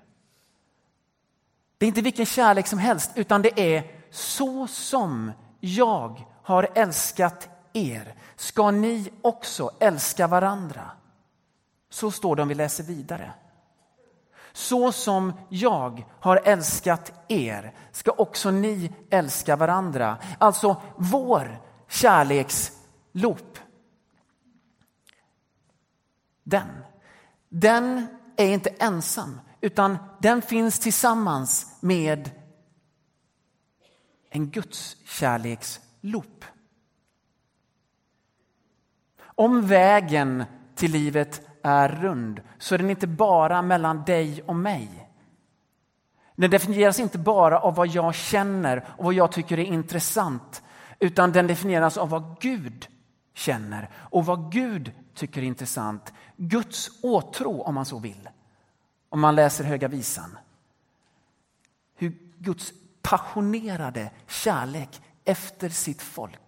Det 1.78 1.86
är 1.86 1.88
inte 1.88 2.02
vilken 2.02 2.26
kärlek 2.26 2.66
som 2.66 2.78
helst 2.78 3.10
utan 3.14 3.42
det 3.42 3.76
är 3.76 4.00
så 4.10 4.66
som 4.66 5.32
jag 5.60 6.26
har 6.42 6.68
älskat 6.74 7.48
er 7.72 8.14
ska 8.36 8.70
ni 8.70 9.12
också 9.22 9.70
älska 9.80 10.26
varandra. 10.26 10.90
Så 11.90 12.10
står 12.10 12.36
det 12.36 12.42
om 12.42 12.48
vi 12.48 12.54
läser 12.54 12.84
vidare. 12.84 13.32
Så 14.52 14.92
som 14.92 15.32
jag 15.48 16.06
har 16.20 16.40
älskat 16.44 17.12
er 17.28 17.74
ska 17.92 18.10
också 18.10 18.50
ni 18.50 18.92
älska 19.10 19.56
varandra. 19.56 20.18
Alltså 20.38 20.82
vår 20.96 21.60
kärleksloop. 21.88 23.58
Den, 26.42 26.68
den 27.48 28.06
är 28.36 28.54
inte 28.54 28.70
ensam 28.70 29.40
utan 29.60 29.98
den 30.20 30.42
finns 30.42 30.78
tillsammans 30.78 31.76
med 31.80 32.30
en 34.30 34.50
Guds 34.50 34.96
kärleksloop. 35.04 36.44
Om 39.40 39.66
vägen 39.66 40.44
till 40.74 40.92
livet 40.92 41.42
är 41.62 41.88
rund 41.88 42.40
så 42.58 42.74
är 42.74 42.78
den 42.78 42.90
inte 42.90 43.06
bara 43.06 43.62
mellan 43.62 44.04
dig 44.04 44.42
och 44.42 44.56
mig. 44.56 45.08
Den 46.36 46.50
definieras 46.50 47.00
inte 47.00 47.18
bara 47.18 47.58
av 47.58 47.74
vad 47.74 47.86
jag 47.86 48.14
känner 48.14 48.84
och 48.96 49.04
vad 49.04 49.14
jag 49.14 49.32
tycker 49.32 49.58
är 49.58 49.64
intressant 49.64 50.62
utan 50.98 51.32
den 51.32 51.46
definieras 51.46 51.96
av 51.96 52.08
vad 52.08 52.40
Gud 52.40 52.88
känner 53.34 53.90
och 53.94 54.26
vad 54.26 54.52
Gud 54.52 54.92
tycker 55.14 55.42
är 55.42 55.46
intressant. 55.46 56.12
Guds 56.36 56.90
åtrå 57.02 57.62
om 57.62 57.74
man 57.74 57.84
så 57.84 57.98
vill. 57.98 58.28
Om 59.08 59.20
man 59.20 59.34
läser 59.34 59.64
Höga 59.64 59.88
visan. 59.88 60.38
Hur 61.94 62.18
Guds 62.38 62.72
passionerade 63.02 64.10
kärlek 64.26 65.02
efter 65.24 65.68
sitt 65.68 66.02
folk 66.02 66.39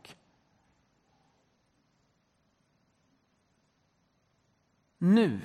Nu 5.04 5.40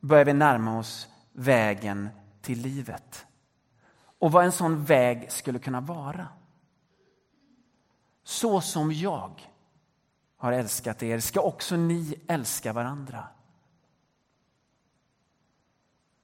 börjar 0.00 0.24
vi 0.24 0.32
närma 0.32 0.78
oss 0.78 1.08
vägen 1.32 2.08
till 2.40 2.60
livet. 2.60 3.26
Och 4.18 4.32
vad 4.32 4.44
en 4.44 4.52
sån 4.52 4.84
väg 4.84 5.32
skulle 5.32 5.58
kunna 5.58 5.80
vara. 5.80 6.28
Så 8.22 8.60
som 8.60 8.92
jag 8.92 9.52
har 10.36 10.52
älskat 10.52 11.02
er 11.02 11.20
ska 11.20 11.40
också 11.40 11.76
ni 11.76 12.20
älska 12.28 12.72
varandra. 12.72 13.28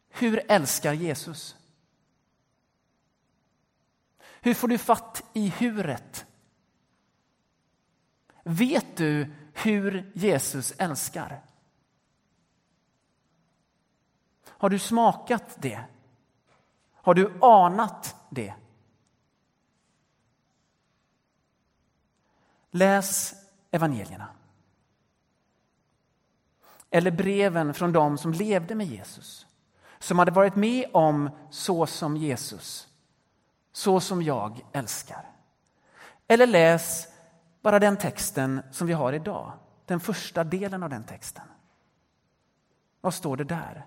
Hur 0.08 0.42
älskar 0.48 0.92
Jesus? 0.92 1.56
Hur 4.40 4.54
får 4.54 4.68
du 4.68 4.78
fatt 4.78 5.24
i 5.32 5.48
huret? 5.48 6.26
Vet 8.42 8.96
du 8.96 9.34
hur 9.52 10.12
Jesus 10.14 10.72
älskar? 10.78 11.45
Har 14.58 14.70
du 14.70 14.78
smakat 14.78 15.56
det? 15.58 15.80
Har 16.94 17.14
du 17.14 17.38
anat 17.40 18.16
det? 18.30 18.54
Läs 22.70 23.34
evangelierna. 23.70 24.28
Eller 26.90 27.10
breven 27.10 27.74
från 27.74 27.92
dem 27.92 28.18
som 28.18 28.32
levde 28.32 28.74
med 28.74 28.86
Jesus. 28.86 29.46
Som 29.98 30.18
hade 30.18 30.30
varit 30.30 30.56
med 30.56 30.90
om 30.92 31.30
så 31.50 31.86
som 31.86 32.16
Jesus, 32.16 32.88
så 33.72 34.00
som 34.00 34.22
jag 34.22 34.64
älskar. 34.72 35.30
Eller 36.28 36.46
läs 36.46 37.08
bara 37.62 37.78
den 37.78 37.96
texten 37.96 38.62
som 38.70 38.86
vi 38.86 38.92
har 38.92 39.12
idag, 39.12 39.52
den 39.84 40.00
första 40.00 40.44
delen 40.44 40.82
av 40.82 40.90
den 40.90 41.04
texten. 41.04 41.44
Vad 43.00 43.14
står 43.14 43.36
det 43.36 43.44
där? 43.44 43.86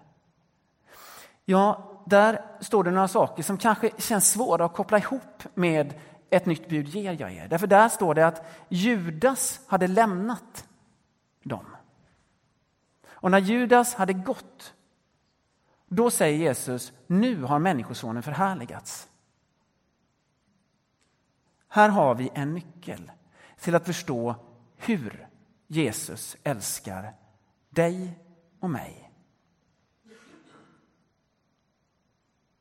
Ja, 1.49 2.01
där 2.05 2.41
står 2.59 2.83
det 2.83 2.91
några 2.91 3.07
saker 3.07 3.43
som 3.43 3.57
kanske 3.57 3.91
känns 3.97 4.31
svåra 4.31 4.65
att 4.65 4.73
koppla 4.73 4.97
ihop 4.97 5.43
med 5.53 5.93
ett 6.29 6.45
nytt 6.45 6.69
bud 6.69 6.87
ger 6.87 7.21
jag 7.21 7.33
er. 7.33 7.47
Därför 7.47 7.67
där 7.67 7.89
står 7.89 8.15
det 8.15 8.27
att 8.27 8.45
Judas 8.69 9.61
hade 9.67 9.87
lämnat 9.87 10.67
dem. 11.43 11.65
Och 13.07 13.31
när 13.31 13.39
Judas 13.39 13.95
hade 13.95 14.13
gått, 14.13 14.73
då 15.87 16.11
säger 16.11 16.37
Jesus, 16.37 16.93
nu 17.07 17.43
har 17.43 17.59
Människosonen 17.59 18.23
förhärligats. 18.23 19.09
Här 21.67 21.89
har 21.89 22.15
vi 22.15 22.31
en 22.33 22.53
nyckel 22.53 23.11
till 23.59 23.75
att 23.75 23.85
förstå 23.85 24.35
hur 24.77 25.27
Jesus 25.67 26.37
älskar 26.43 27.13
dig 27.69 28.19
och 28.59 28.69
mig. 28.69 29.08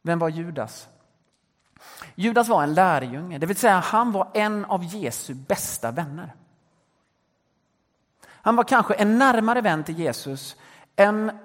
Vem 0.09 0.19
var 0.19 0.29
Judas? 0.29 0.89
Judas 2.15 2.49
var 2.49 2.63
en 2.63 2.75
lärjunge, 2.75 3.39
det 3.39 3.47
vill 3.47 3.57
säga 3.57 3.79
han 3.79 4.13
var 4.13 4.31
en 4.35 4.65
av 4.65 4.85
Jesu 4.85 5.35
bästa 5.35 5.91
vänner. 5.91 6.35
Han 8.27 8.57
var 8.57 8.65
kanske 8.65 8.95
en 8.95 9.19
närmare 9.19 9.61
vän 9.61 9.85
till 9.85 9.99
Jesus 9.99 10.57
än 10.97 11.39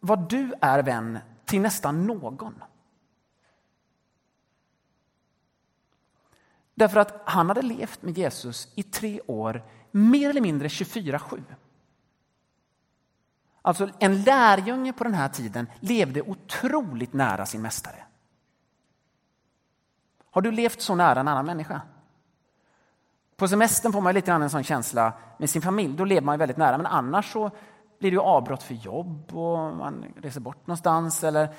vad 0.00 0.28
du 0.28 0.54
är 0.60 0.82
vän 0.82 1.18
till 1.44 1.60
nästan 1.60 2.06
någon. 2.06 2.62
Därför 6.74 7.00
att 7.00 7.22
han 7.24 7.48
hade 7.48 7.62
levt 7.62 8.02
med 8.02 8.18
Jesus 8.18 8.68
i 8.74 8.82
tre 8.82 9.20
år, 9.26 9.62
mer 9.90 10.30
eller 10.30 10.40
mindre 10.40 10.68
24-7. 10.68 11.42
Alltså 13.62 13.88
en 13.98 14.22
lärjunge 14.22 14.92
på 14.92 15.04
den 15.04 15.14
här 15.14 15.28
tiden 15.28 15.66
levde 15.80 16.22
otroligt 16.22 17.12
nära 17.12 17.46
sin 17.46 17.62
mästare. 17.62 18.04
Har 20.30 20.42
du 20.42 20.50
levt 20.50 20.80
så 20.80 20.94
nära 20.94 21.20
en 21.20 21.28
annan 21.28 21.46
människa? 21.46 21.80
På 23.36 23.48
semestern 23.48 23.92
får 23.92 24.00
man 24.00 24.14
lite 24.14 24.26
grann 24.26 24.42
en 24.42 24.50
sån 24.50 24.64
känsla 24.64 25.12
med 25.38 25.50
sin 25.50 25.62
familj. 25.62 25.96
Då 25.96 26.04
lever 26.04 26.22
man 26.22 26.38
väldigt 26.38 26.56
nära. 26.56 26.76
Men 26.76 26.86
annars 26.86 27.32
så 27.32 27.50
blir 27.98 28.10
det 28.10 28.14
ju 28.14 28.20
avbrott 28.20 28.62
för 28.62 28.74
jobb 28.74 29.34
och 29.36 29.76
man 29.76 30.04
reser 30.16 30.40
bort 30.40 30.66
någonstans. 30.66 31.24
Eller... 31.24 31.54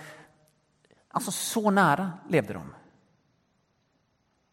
Alltså 1.08 1.32
så 1.32 1.72
nära 1.72 2.12
levde 2.30 2.54
de. 2.54 2.74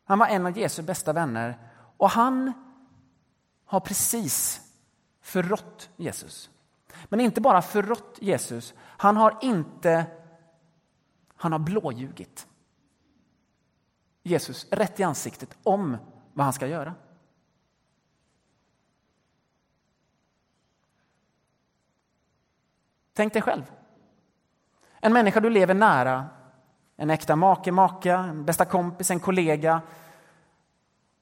Han 0.05 0.19
var 0.19 0.27
en 0.27 0.47
av 0.47 0.59
Jesu 0.59 0.83
bästa 0.83 1.13
vänner 1.13 1.59
och 1.97 2.11
han 2.11 2.53
har 3.65 3.81
precis 3.81 4.61
förrått 5.21 5.89
Jesus. 5.97 6.51
Men 7.05 7.21
inte 7.21 7.41
bara 7.41 7.63
förrått 7.63 8.19
Jesus, 8.21 8.75
han 8.79 9.17
har 9.17 9.39
inte 9.41 10.07
han 11.37 11.53
har 11.53 11.59
blåljugit. 11.59 12.47
Jesus 14.23 14.67
rätt 14.71 15.01
i 15.01 15.03
ansiktet 15.03 15.59
om 15.63 15.97
vad 16.33 16.45
han 16.45 16.53
ska 16.53 16.67
göra. 16.67 16.95
Tänk 23.13 23.33
dig 23.33 23.43
själv. 23.43 23.73
En 25.01 25.13
människa 25.13 25.41
du 25.41 25.51
lever 25.51 25.75
nära, 25.75 26.27
en 26.97 27.11
äkta 27.11 27.37
make, 27.37 27.73
maka, 27.73 28.19
en 28.19 28.45
bästa 28.45 28.65
kompis, 28.65 29.11
en 29.11 29.21
kollega 29.21 29.83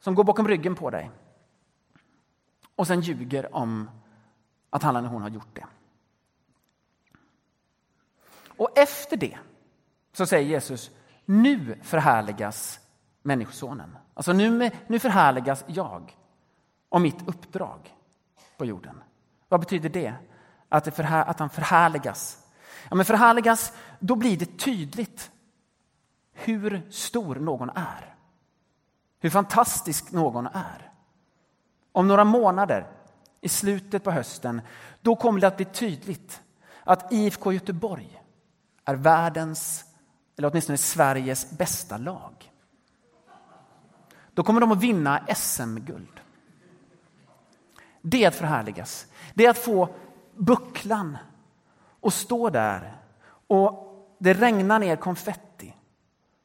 som 0.01 0.15
går 0.15 0.25
bakom 0.25 0.49
ryggen 0.49 0.75
på 0.75 0.91
dig 0.91 1.11
och 2.79 2.87
sen 2.87 3.01
ljuger 3.01 3.55
om 3.55 3.91
att 4.71 4.83
han 4.83 4.97
eller 4.97 5.09
hon 5.09 5.23
har 5.23 5.29
gjort 5.29 5.55
det. 5.55 5.67
Och 8.57 8.79
efter 8.79 9.17
det 9.17 9.39
så 10.13 10.27
säger 10.27 10.49
Jesus, 10.49 10.91
nu 11.25 11.79
förhärligas 11.83 12.81
Människosonen. 13.23 13.97
Alltså 14.15 14.33
nu, 14.33 14.71
nu 14.87 14.99
förhärligas 14.99 15.65
jag 15.67 16.17
och 16.89 17.01
mitt 17.01 17.29
uppdrag 17.29 17.95
på 18.57 18.65
jorden. 18.65 19.03
Vad 19.49 19.61
betyder 19.61 19.89
det? 19.89 20.15
Att, 20.69 20.85
det 20.85 20.91
förhär, 20.91 21.25
att 21.25 21.39
han 21.39 21.51
förhärligas. 21.51 22.47
Ja, 22.89 22.97
men 22.97 23.05
förhärligas, 23.05 23.73
då 23.99 24.17
blir 24.17 24.37
det 24.37 24.59
tydligt 24.59 25.31
hur 26.33 26.91
stor 26.91 27.37
någon 27.37 27.71
är. 27.71 28.15
Hur 29.21 29.31
fantastisk 29.31 30.13
någon 30.13 30.47
är. 30.47 30.93
Om 31.93 32.09
några 32.09 32.25
månader, 32.25 32.87
i 33.41 33.49
slutet 33.49 34.05
på 34.05 34.11
hösten, 34.11 34.61
då 35.01 35.17
kommer 35.17 35.41
det 35.41 35.47
att 35.47 35.57
bli 35.57 35.67
tydligt 35.67 36.43
att 36.85 37.13
IFK 37.13 37.53
Göteborg 37.53 38.23
är 38.85 38.95
världens, 38.95 39.85
eller 40.37 40.51
åtminstone 40.51 40.79
Sveriges 40.79 41.51
bästa 41.51 41.97
lag. 41.97 42.53
Då 44.35 44.43
kommer 44.43 44.61
de 44.61 44.73
att 44.73 44.83
vinna 44.83 45.27
SM-guld. 45.35 46.21
Det 48.03 48.25
är 48.25 48.29
att 48.29 48.35
förhärligas. 48.35 49.07
Det 49.35 49.47
är 49.47 49.51
att 49.51 49.59
få 49.59 49.89
bucklan 50.35 51.19
och 52.01 52.13
stå 52.13 52.51
där 52.51 52.97
och 53.47 53.85
det 54.19 54.35
regnar 54.35 54.79
ner 54.79 54.97
konfetti 54.97 55.75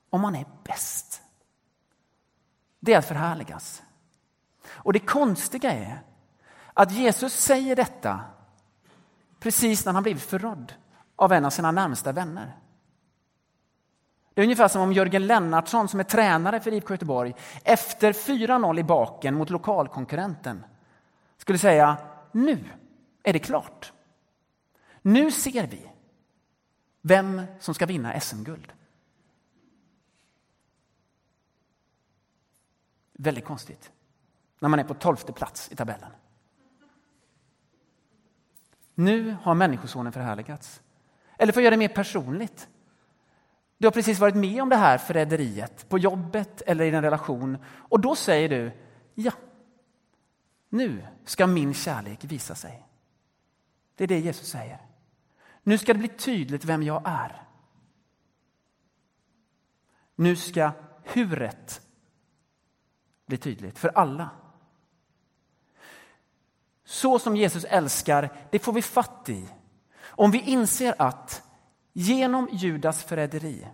Om 0.10 0.22
man 0.22 0.36
är 0.36 0.46
bäst. 0.64 1.22
Det 2.80 2.94
är 2.94 2.98
att 2.98 3.08
förhärligas. 3.08 3.84
Och 4.66 4.94
det 4.94 5.00
konstiga 5.00 5.72
är 5.72 6.02
att 6.74 6.92
Jesus 6.92 7.34
säger 7.34 7.76
detta 7.76 8.22
precis 9.40 9.86
när 9.86 9.94
han 9.94 10.04
blivit 10.04 10.24
förrådd 10.24 10.74
av 11.16 11.32
en 11.32 11.46
av 11.46 11.50
sina 11.50 11.72
närmsta 11.72 12.12
vänner. 12.12 12.58
Det 14.34 14.42
är 14.42 14.44
ungefär 14.44 14.68
som 14.68 14.82
om 14.82 14.94
Jörgen 14.94 15.28
Lennartsson 15.28 15.88
som 15.88 16.00
är 16.00 16.04
tränare 16.04 16.60
för 16.60 16.74
IFK 16.74 16.94
Göteborg 16.94 17.36
efter 17.64 18.14
4-0 18.14 18.80
i 18.80 18.84
baken 18.84 19.36
mot 19.36 19.50
lokalkonkurrenten 19.50 20.64
skulle 21.38 21.58
säga 21.58 21.98
nu 22.32 22.66
är 23.24 23.34
det 23.34 23.40
klart. 23.40 23.94
Nu 25.02 25.32
ser 25.32 25.68
vi 25.68 25.92
vem 27.02 27.42
som 27.60 27.74
ska 27.74 27.86
vinna 27.86 28.20
SM-guld. 28.20 28.74
Väldigt 33.14 33.46
konstigt 33.46 33.92
när 34.60 34.70
man 34.70 34.80
är 34.80 34.84
på 34.84 34.94
tolfte 34.94 35.34
plats 35.34 35.72
i 35.72 35.76
tabellen. 35.76 36.12
Nu 38.96 39.38
har 39.42 39.56
Människosonen 39.56 40.14
förhärligats. 40.14 40.82
Eller 41.38 41.54
för 41.54 41.60
att 41.60 41.64
göra 41.64 41.72
det 41.72 41.78
mer 41.78 41.88
personligt. 41.88 42.68
Du 43.78 43.88
har 43.88 43.92
precis 43.92 44.20
varit 44.20 44.36
med 44.36 44.62
om 44.62 44.70
det 44.70 44.76
här 44.76 44.98
förräderiet 44.98 45.90
på 45.90 46.00
jobbet 46.00 46.62
eller 46.62 46.86
i 46.86 46.90
en 46.90 47.02
relation 47.02 47.58
och 47.66 48.00
då 48.00 48.16
säger 48.16 48.50
du 48.50 48.72
ja, 49.14 49.32
nu 50.70 51.08
ska 51.26 51.48
min 51.48 51.74
kärlek 51.74 52.24
visa 52.24 52.56
sig. 52.56 52.88
Det 53.96 54.04
är 54.04 54.08
det 54.08 54.20
Jesus 54.20 54.48
säger. 54.48 54.82
Nu 55.64 55.78
ska 55.78 55.94
det 55.94 56.00
bli 56.00 56.08
tydligt 56.08 56.66
vem 56.66 56.84
jag 56.84 57.02
är. 57.06 57.44
Nu 60.16 60.36
ska 60.36 60.72
huret 61.04 61.82
bli 63.26 63.38
tydligt 63.38 63.80
för 63.80 63.90
alla. 63.90 64.30
Så 66.86 67.19
som 67.19 67.36
Jesus 67.36 67.65
älskar, 67.65 68.30
det 68.52 68.60
får 68.60 68.74
vi 68.74 68.82
fatt 68.82 69.30
i 69.30 69.46
om 70.15 70.32
vi 70.32 70.39
inser 70.39 70.96
att 70.98 71.43
Genom 71.93 72.50
Judas 72.52 73.04
förräderi 73.04 73.67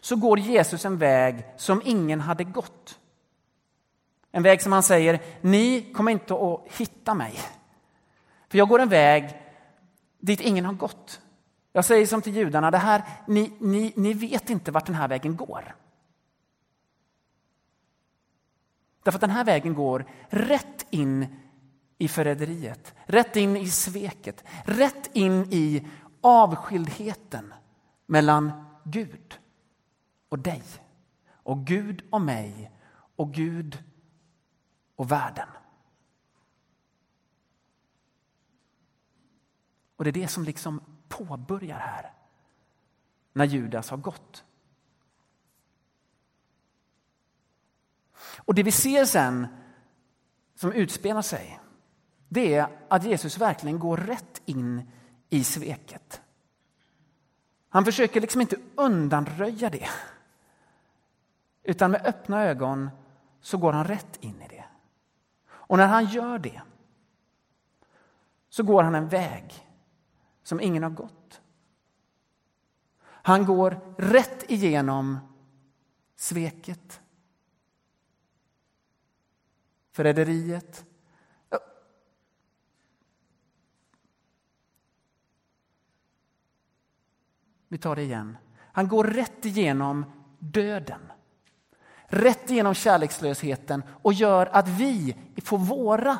så 0.00 0.16
går 0.16 0.38
Jesus 0.38 0.84
en 0.84 0.98
väg 0.98 1.44
som 1.56 1.82
ingen 1.84 2.20
hade 2.20 2.44
gått. 2.44 2.98
En 4.30 4.42
väg 4.42 4.62
som 4.62 4.72
han 4.72 4.82
säger, 4.82 5.20
ni 5.40 5.92
kommer 5.92 6.12
inte 6.12 6.34
att 6.34 6.72
hitta 6.72 7.14
mig. 7.14 7.38
För 8.48 8.58
jag 8.58 8.68
går 8.68 8.78
en 8.78 8.88
väg 8.88 9.42
dit 10.18 10.40
ingen 10.40 10.64
har 10.64 10.72
gått. 10.72 11.20
Jag 11.72 11.84
säger 11.84 12.06
som 12.06 12.22
till 12.22 12.36
judarna, 12.36 12.70
det 12.70 12.78
här, 12.78 13.02
ni, 13.26 13.52
ni, 13.58 13.92
ni 13.96 14.12
vet 14.12 14.50
inte 14.50 14.70
vart 14.70 14.86
den 14.86 14.94
här 14.94 15.08
vägen 15.08 15.36
går. 15.36 15.76
Därför 19.02 19.16
att 19.16 19.20
den 19.20 19.30
här 19.30 19.44
vägen 19.44 19.74
går 19.74 20.04
rätt 20.28 20.86
in 20.90 21.36
i 22.02 22.08
förräderiet, 22.08 22.94
rätt 23.06 23.36
in 23.36 23.56
i 23.56 23.70
sveket, 23.70 24.44
rätt 24.64 25.10
in 25.12 25.46
i 25.50 25.88
avskildheten 26.20 27.54
mellan 28.06 28.64
Gud 28.84 29.40
och 30.28 30.38
dig 30.38 30.62
och 31.32 31.66
Gud 31.66 32.02
och 32.10 32.20
mig 32.20 32.70
och 33.16 33.34
Gud 33.34 33.84
och 34.96 35.10
världen. 35.10 35.48
Och 39.96 40.04
det 40.04 40.10
är 40.10 40.12
det 40.12 40.28
som 40.28 40.44
liksom 40.44 40.80
påbörjar 41.08 41.78
här 41.78 42.12
när 43.32 43.44
Judas 43.44 43.90
har 43.90 43.96
gått. 43.96 44.44
Och 48.36 48.54
det 48.54 48.62
vi 48.62 48.72
ser 48.72 49.04
sen 49.04 49.46
som 50.54 50.72
utspelar 50.72 51.22
sig 51.22 51.61
det 52.32 52.54
är 52.54 52.68
att 52.88 53.04
Jesus 53.04 53.38
verkligen 53.38 53.78
går 53.78 53.96
rätt 53.96 54.42
in 54.44 54.90
i 55.28 55.44
sveket. 55.44 56.22
Han 57.68 57.84
försöker 57.84 58.20
liksom 58.20 58.40
inte 58.40 58.56
undanröja 58.74 59.70
det. 59.70 59.88
Utan 61.62 61.90
med 61.90 62.06
öppna 62.06 62.44
ögon 62.44 62.90
så 63.40 63.58
går 63.58 63.72
han 63.72 63.84
rätt 63.84 64.18
in 64.20 64.42
i 64.42 64.48
det. 64.48 64.64
Och 65.48 65.76
när 65.76 65.86
han 65.86 66.04
gör 66.04 66.38
det 66.38 66.62
så 68.48 68.62
går 68.62 68.82
han 68.82 68.94
en 68.94 69.08
väg 69.08 69.68
som 70.42 70.60
ingen 70.60 70.82
har 70.82 70.90
gått. 70.90 71.40
Han 73.04 73.44
går 73.44 73.80
rätt 73.98 74.50
igenom 74.50 75.18
sveket, 76.16 77.00
förräderiet. 79.90 80.84
Vi 87.72 87.78
tar 87.78 87.96
det 87.96 88.02
igen. 88.02 88.36
Han 88.72 88.88
går 88.88 89.04
rätt 89.04 89.44
igenom 89.44 90.04
döden. 90.38 91.00
Rätt 92.06 92.50
igenom 92.50 92.74
kärlekslösheten 92.74 93.82
och 94.02 94.12
gör 94.12 94.46
att 94.52 94.68
vi 94.68 95.16
får 95.44 95.58
våra 95.58 96.18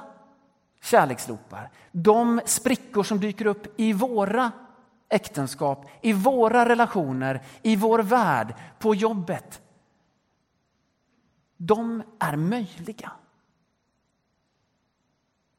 kärlekslopar. 0.83 1.71
De 1.91 2.41
sprickor 2.45 3.03
som 3.03 3.21
dyker 3.21 3.47
upp 3.47 3.81
i 3.81 3.93
våra 3.93 4.53
äktenskap, 5.09 5.91
i 6.01 6.13
våra 6.13 6.69
relationer, 6.69 7.43
i 7.63 7.77
vår 7.77 7.99
värld, 7.99 8.55
på 8.79 8.95
jobbet. 8.95 9.63
De 11.57 12.03
är 12.19 12.37
möjliga. 12.37 13.13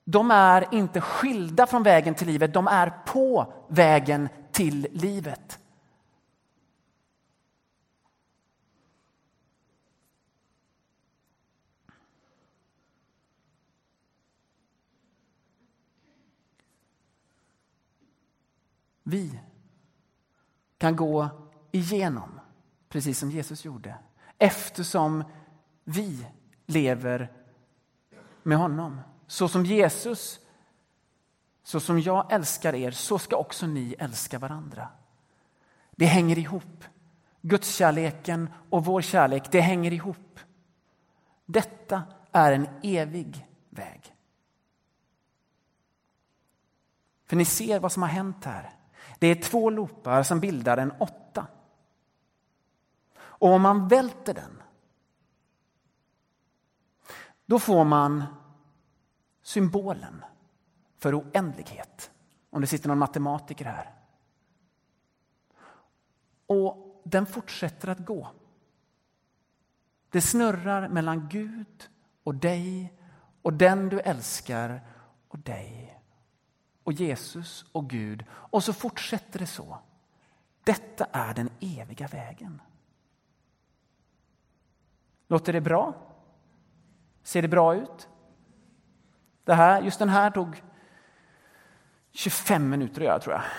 De 0.03 0.31
är 0.31 0.73
inte 0.73 1.01
skilda 1.01 1.67
från 1.67 1.83
vägen 1.83 2.15
till 2.15 2.27
livet, 2.27 2.53
de 2.53 2.67
är 2.67 2.89
på 3.05 3.53
vägen 3.67 4.29
till 4.51 4.87
livet. 4.91 5.59
Vi 19.13 19.39
kan 20.77 20.95
gå 20.95 21.29
igenom, 21.71 22.39
precis 22.89 23.19
som 23.19 23.31
Jesus 23.31 23.65
gjorde 23.65 23.97
eftersom 24.37 25.23
vi 25.83 26.27
lever 26.65 27.31
med 28.43 28.57
honom. 28.57 29.01
Så 29.27 29.47
som 29.47 29.65
Jesus, 29.65 30.39
så 31.63 31.79
som 31.79 31.99
jag 31.99 32.33
älskar 32.33 32.75
er, 32.75 32.91
så 32.91 33.19
ska 33.19 33.35
också 33.35 33.67
ni 33.67 33.95
älska 33.99 34.39
varandra. 34.39 34.87
Det 35.91 36.05
hänger 36.05 36.37
ihop. 36.37 36.83
Gudskärleken 37.41 38.49
och 38.69 38.85
vår 38.85 39.01
kärlek, 39.01 39.51
det 39.51 39.61
hänger 39.61 39.93
ihop. 39.93 40.39
Detta 41.45 42.03
är 42.31 42.51
en 42.51 42.67
evig 42.83 43.47
väg. 43.69 44.15
För 47.25 47.35
ni 47.35 47.45
ser 47.45 47.79
vad 47.79 47.91
som 47.91 48.03
har 48.03 48.09
hänt 48.09 48.45
här. 48.45 48.79
Det 49.23 49.27
är 49.27 49.35
två 49.35 49.69
loopar 49.69 50.23
som 50.23 50.39
bildar 50.39 50.77
en 50.77 50.91
åtta. 50.91 51.47
Och 53.15 53.49
om 53.49 53.61
man 53.61 53.87
välter 53.87 54.33
den 54.33 54.61
då 57.45 57.59
får 57.59 57.83
man 57.83 58.23
symbolen 59.41 60.23
för 60.97 61.19
oändlighet. 61.19 62.11
Om 62.49 62.61
det 62.61 62.67
sitter 62.67 62.87
någon 62.87 62.97
matematiker 62.97 63.65
här. 63.65 63.93
Och 66.45 67.01
den 67.05 67.25
fortsätter 67.25 67.87
att 67.87 68.05
gå. 68.05 68.27
Det 70.09 70.21
snurrar 70.21 70.89
mellan 70.89 71.29
Gud 71.29 71.89
och 72.23 72.35
dig 72.35 72.93
och 73.41 73.53
den 73.53 73.89
du 73.89 73.99
älskar 73.99 74.81
och 75.27 75.39
dig 75.39 75.92
och 76.83 76.93
Jesus 76.93 77.65
och 77.71 77.89
Gud. 77.89 78.25
Och 78.31 78.63
så 78.63 78.73
fortsätter 78.73 79.39
det 79.39 79.47
så. 79.47 79.77
Detta 80.63 81.05
är 81.11 81.33
den 81.33 81.49
eviga 81.59 82.07
vägen. 82.07 82.61
Låter 85.27 85.53
det 85.53 85.61
bra? 85.61 85.93
Ser 87.23 87.41
det 87.41 87.47
bra 87.47 87.75
ut? 87.75 88.09
Det 89.43 89.53
här, 89.53 89.81
just 89.81 89.99
den 89.99 90.09
här 90.09 90.31
tog 90.31 90.63
25 92.11 92.69
minuter 92.69 93.01
att 93.01 93.07
göra, 93.07 93.19
tror 93.19 93.33
jag. 93.35 93.43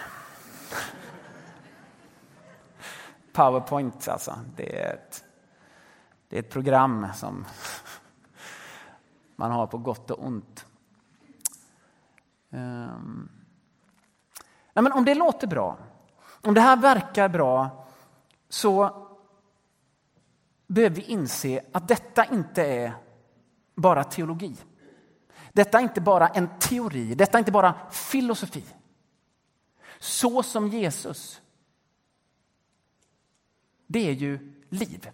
Powerpoint, 3.33 4.09
alltså. 4.09 4.39
Det 4.57 4.79
är 4.83 4.95
ett, 4.95 5.25
det 6.29 6.37
är 6.37 6.41
ett 6.41 6.51
program 6.51 7.07
som 7.15 7.45
man 9.37 9.51
har 9.51 9.67
på 9.67 9.79
gott 9.79 10.11
och 10.11 10.27
ont. 10.27 10.67
Um. 12.55 13.29
Nej, 14.73 14.83
men 14.83 14.93
om 14.93 15.05
det 15.05 15.15
låter 15.15 15.47
bra, 15.47 15.79
om 16.41 16.55
det 16.55 16.61
här 16.61 16.77
verkar 16.77 17.29
bra 17.29 17.87
så 18.49 19.07
behöver 20.67 20.97
vi 20.97 21.03
inse 21.03 21.65
att 21.73 21.89
detta 21.89 22.25
inte 22.25 22.63
är 22.63 22.93
bara 23.75 24.05
teologi. 24.05 24.57
Detta 25.53 25.79
är 25.79 25.83
inte 25.83 26.01
bara 26.01 26.29
en 26.29 26.59
teori, 26.59 27.15
detta 27.15 27.39
är 27.39 27.39
inte 27.39 27.53
bara 27.53 27.91
filosofi. 27.91 28.65
Så 29.99 30.43
som 30.43 30.69
Jesus, 30.69 31.41
det 33.87 34.09
är 34.09 34.13
ju 34.13 34.63
liv. 34.69 35.11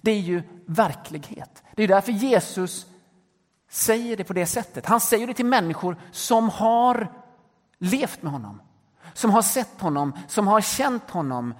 Det 0.00 0.10
är 0.10 0.20
ju 0.20 0.42
verklighet. 0.66 1.62
Det 1.76 1.82
är 1.82 1.88
därför 1.88 2.12
Jesus 2.12 2.86
säger 3.76 4.16
det 4.16 4.24
på 4.24 4.32
det 4.32 4.46
sättet. 4.46 4.86
Han 4.86 5.00
säger 5.00 5.26
det 5.26 5.34
till 5.34 5.46
människor 5.46 5.96
som 6.12 6.48
har 6.48 7.12
levt 7.78 8.22
med 8.22 8.32
honom, 8.32 8.62
som 9.14 9.30
har 9.30 9.42
sett 9.42 9.80
honom, 9.80 10.18
som 10.28 10.46
har 10.46 10.60
känt 10.60 11.10
honom 11.10 11.54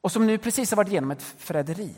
och 0.00 0.12
som 0.12 0.26
nu 0.26 0.38
precis 0.38 0.70
har 0.70 0.76
varit 0.76 0.88
igenom 0.88 1.10
ett 1.10 1.22
förräderi. 1.22 1.94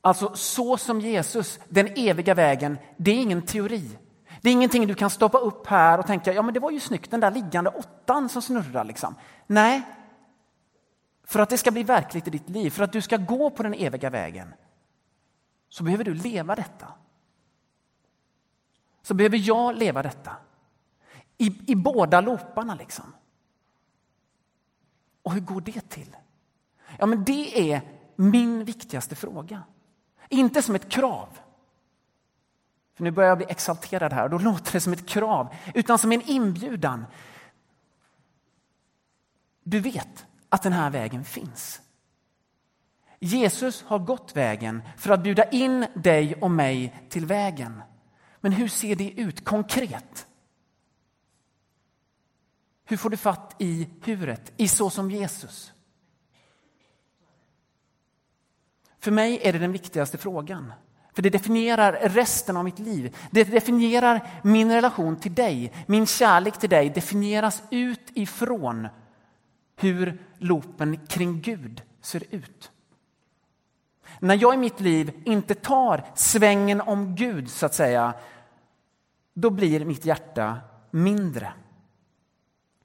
Alltså 0.00 0.34
så 0.34 0.76
som 0.76 1.00
Jesus, 1.00 1.58
den 1.68 1.86
eviga 1.96 2.34
vägen, 2.34 2.78
det 2.96 3.10
är 3.10 3.22
ingen 3.22 3.42
teori. 3.42 3.98
Det 4.40 4.48
är 4.48 4.52
ingenting 4.52 4.86
du 4.86 4.94
kan 4.94 5.10
stoppa 5.10 5.38
upp 5.38 5.66
här 5.66 5.98
och 5.98 6.06
tänka, 6.06 6.32
ja 6.32 6.42
men 6.42 6.54
det 6.54 6.60
var 6.60 6.70
ju 6.70 6.80
snyggt 6.80 7.10
den 7.10 7.20
där 7.20 7.30
liggande 7.30 7.70
åttan 7.70 8.28
som 8.28 8.42
snurrar 8.42 8.84
liksom. 8.84 9.14
Nej, 9.46 9.82
för 11.30 11.40
att 11.40 11.50
det 11.50 11.58
ska 11.58 11.70
bli 11.70 11.82
verkligt 11.82 12.26
i 12.28 12.30
ditt 12.30 12.48
liv, 12.48 12.70
för 12.70 12.84
att 12.84 12.92
du 12.92 13.02
ska 13.02 13.16
gå 13.16 13.50
på 13.50 13.62
den 13.62 13.74
eviga 13.74 14.10
vägen, 14.10 14.54
så 15.68 15.84
behöver 15.84 16.04
du 16.04 16.14
leva 16.14 16.54
detta. 16.54 16.92
Så 19.02 19.14
behöver 19.14 19.38
jag 19.38 19.76
leva 19.76 20.02
detta. 20.02 20.36
I, 21.38 21.72
i 21.72 21.74
båda 21.74 22.20
looparna 22.20 22.74
liksom. 22.74 23.04
Och 25.22 25.32
hur 25.32 25.40
går 25.40 25.60
det 25.60 25.88
till? 25.88 26.16
Ja, 26.98 27.06
men 27.06 27.24
det 27.24 27.72
är 27.72 27.82
min 28.16 28.64
viktigaste 28.64 29.16
fråga. 29.16 29.62
Inte 30.28 30.62
som 30.62 30.74
ett 30.74 30.88
krav. 30.88 31.28
För 32.94 33.04
nu 33.04 33.10
börjar 33.10 33.28
jag 33.28 33.38
bli 33.38 33.46
exalterad 33.48 34.12
här 34.12 34.24
och 34.24 34.30
då 34.30 34.38
låter 34.38 34.72
det 34.72 34.80
som 34.80 34.92
ett 34.92 35.08
krav, 35.08 35.54
utan 35.74 35.98
som 35.98 36.12
en 36.12 36.22
inbjudan. 36.22 37.04
Du 39.62 39.80
vet 39.80 40.26
att 40.50 40.62
den 40.62 40.72
här 40.72 40.90
vägen 40.90 41.24
finns. 41.24 41.80
Jesus 43.20 43.82
har 43.82 43.98
gått 43.98 44.36
vägen 44.36 44.82
för 44.96 45.10
att 45.10 45.22
bjuda 45.22 45.44
in 45.44 45.86
dig 45.94 46.34
och 46.34 46.50
mig 46.50 47.06
till 47.08 47.26
vägen. 47.26 47.82
Men 48.40 48.52
hur 48.52 48.68
ser 48.68 48.96
det 48.96 49.10
ut 49.10 49.44
konkret? 49.44 50.26
Hur 52.84 52.96
får 52.96 53.10
du 53.10 53.16
fatt 53.16 53.54
i 53.58 53.88
huret, 54.04 54.52
i 54.56 54.68
så 54.68 54.90
som 54.90 55.10
Jesus? 55.10 55.72
För 58.98 59.10
mig 59.10 59.40
är 59.42 59.52
det 59.52 59.58
den 59.58 59.72
viktigaste 59.72 60.18
frågan. 60.18 60.72
För 61.14 61.22
det 61.22 61.30
definierar 61.30 61.92
resten 61.92 62.56
av 62.56 62.64
mitt 62.64 62.78
liv. 62.78 63.16
Det 63.30 63.44
definierar 63.44 64.40
min 64.42 64.72
relation 64.72 65.16
till 65.16 65.34
dig. 65.34 65.72
Min 65.86 66.06
kärlek 66.06 66.58
till 66.58 66.70
dig 66.70 66.90
definieras 66.90 67.62
utifrån 67.70 68.88
hur 69.80 70.18
loopen 70.38 71.06
kring 71.06 71.40
Gud 71.40 71.82
ser 72.00 72.22
ut. 72.30 72.70
När 74.18 74.34
jag 74.34 74.54
i 74.54 74.56
mitt 74.56 74.80
liv 74.80 75.22
inte 75.24 75.54
tar 75.54 76.04
svängen 76.14 76.80
om 76.80 77.14
Gud, 77.14 77.50
så 77.50 77.66
att 77.66 77.74
säga, 77.74 78.14
då 79.34 79.50
blir 79.50 79.84
mitt 79.84 80.04
hjärta 80.04 80.58
mindre. 80.90 81.52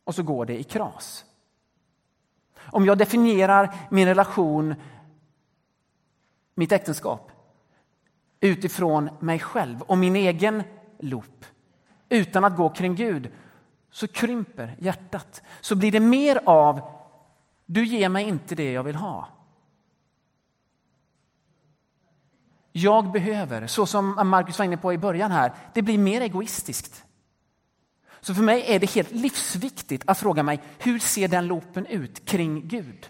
Och 0.04 0.16
så 0.16 0.24
går 0.24 0.46
det 0.46 0.60
i 0.60 0.64
kras. 0.64 1.26
Om 2.58 2.86
jag 2.86 2.98
definierar 2.98 3.76
min 3.92 4.08
relation, 4.08 4.76
mitt 6.56 6.72
äktenskap, 6.72 7.32
utifrån 8.40 9.10
mig 9.20 9.40
själv 9.40 9.82
och 9.82 9.98
min 9.98 10.16
egen 10.16 10.64
loop, 11.00 11.46
utan 12.10 12.44
att 12.44 12.56
gå 12.56 12.70
kring 12.70 12.96
Gud, 12.96 13.32
så 13.96 14.08
krymper 14.08 14.76
hjärtat. 14.80 15.42
Så 15.62 15.76
blir 15.76 15.92
det 15.92 16.00
mer 16.00 16.42
av, 16.46 16.82
du 17.66 17.86
ger 17.86 18.10
mig 18.10 18.26
inte 18.26 18.56
det 18.56 18.72
jag 18.72 18.84
vill 18.84 18.96
ha. 18.96 19.28
Jag 22.72 23.12
behöver, 23.12 23.68
så 23.68 23.86
som 23.86 24.28
Markus 24.30 24.58
var 24.58 24.66
inne 24.66 24.78
på 24.78 24.94
i 24.94 24.98
början 24.98 25.32
här, 25.32 25.54
det 25.74 25.82
blir 25.82 25.98
mer 25.98 26.22
egoistiskt. 26.22 27.04
Så 28.22 28.36
för 28.36 28.42
mig 28.44 28.64
är 28.68 28.80
det 28.80 28.92
helt 28.92 29.12
livsviktigt 29.12 30.04
att 30.08 30.20
fråga 30.20 30.44
mig, 30.44 30.62
hur 30.80 31.00
ser 31.00 31.28
den 31.28 31.48
loopen 31.48 31.86
ut 31.86 32.26
kring 32.26 32.68
Gud? 32.68 33.10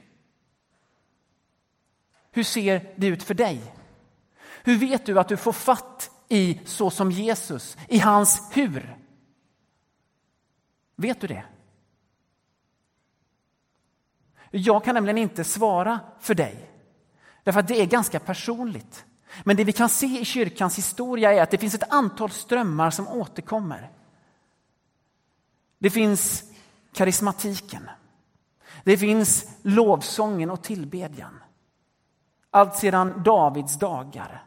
Hur 2.31 2.43
ser 2.43 2.93
det 2.95 3.07
ut 3.07 3.23
för 3.23 3.33
dig? 3.33 3.73
Hur 4.63 4.77
vet 4.77 5.05
du 5.05 5.19
att 5.19 5.27
du 5.27 5.37
får 5.37 5.53
fatt 5.53 6.11
i 6.29 6.59
så 6.65 6.89
som 6.89 7.11
Jesus, 7.11 7.77
i 7.87 7.99
hans 7.99 8.51
hur? 8.53 9.04
Vet 10.95 11.21
du 11.21 11.27
det? 11.27 11.43
Jag 14.51 14.83
kan 14.83 14.95
nämligen 14.95 15.17
inte 15.17 15.43
svara 15.43 15.99
för 16.19 16.35
dig, 16.35 16.71
därför 17.43 17.59
att 17.59 17.67
det 17.67 17.81
är 17.81 17.85
ganska 17.85 18.19
personligt. 18.19 19.05
Men 19.43 19.57
det 19.57 19.63
vi 19.63 19.73
kan 19.73 19.89
se 19.89 20.19
i 20.19 20.25
kyrkans 20.25 20.77
historia 20.77 21.33
är 21.33 21.41
att 21.41 21.51
det 21.51 21.57
finns 21.57 21.73
ett 21.75 21.91
antal 21.93 22.29
strömmar 22.29 22.89
som 22.89 23.07
återkommer. 23.07 23.91
Det 25.79 25.89
finns 25.89 26.43
karismatiken. 26.93 27.89
Det 28.83 28.97
finns 28.97 29.57
lovsången 29.61 30.51
och 30.51 30.63
tillbedjan. 30.63 31.43
Allt 32.51 32.75
sedan 32.75 33.23
Davids 33.23 33.79
dagar. 33.79 34.43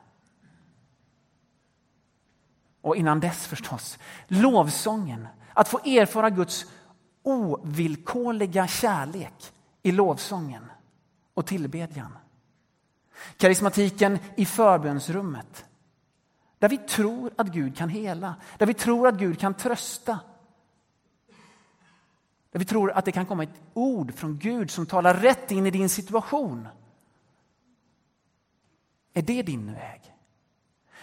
Och 2.80 2.96
innan 2.96 3.20
dess 3.20 3.46
förstås, 3.46 3.98
lovsången. 4.28 5.28
Att 5.58 5.68
få 5.68 5.78
erfara 5.78 6.30
Guds 6.30 6.66
ovillkorliga 7.22 8.66
kärlek 8.66 9.52
i 9.82 9.92
lovsången 9.92 10.64
och 11.34 11.46
tillbedjan. 11.46 12.18
Karismatiken 13.36 14.18
i 14.36 14.46
förbönsrummet. 14.46 15.64
Där 16.58 16.68
vi 16.68 16.78
tror 16.78 17.32
att 17.36 17.46
Gud 17.46 17.76
kan 17.76 17.88
hela, 17.88 18.34
där 18.58 18.66
vi 18.66 18.74
tror 18.74 19.08
att 19.08 19.14
Gud 19.14 19.38
kan 19.38 19.54
trösta. 19.54 20.18
Där 22.50 22.58
vi 22.58 22.64
tror 22.64 22.90
att 22.90 23.04
det 23.04 23.12
kan 23.12 23.26
komma 23.26 23.42
ett 23.42 23.60
ord 23.74 24.14
från 24.14 24.38
Gud 24.38 24.70
som 24.70 24.86
talar 24.86 25.14
rätt 25.14 25.50
in 25.50 25.66
i 25.66 25.70
din 25.70 25.88
situation. 25.88 26.68
Är 29.12 29.22
det 29.22 29.42
din 29.42 29.74
väg? 29.74 30.14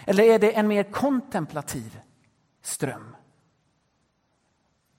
Eller 0.06 0.24
är 0.24 0.40
det 0.40 0.52
en 0.52 0.68
mer 0.68 0.84
kontemplativ 0.84 2.00
ström? 2.62 3.15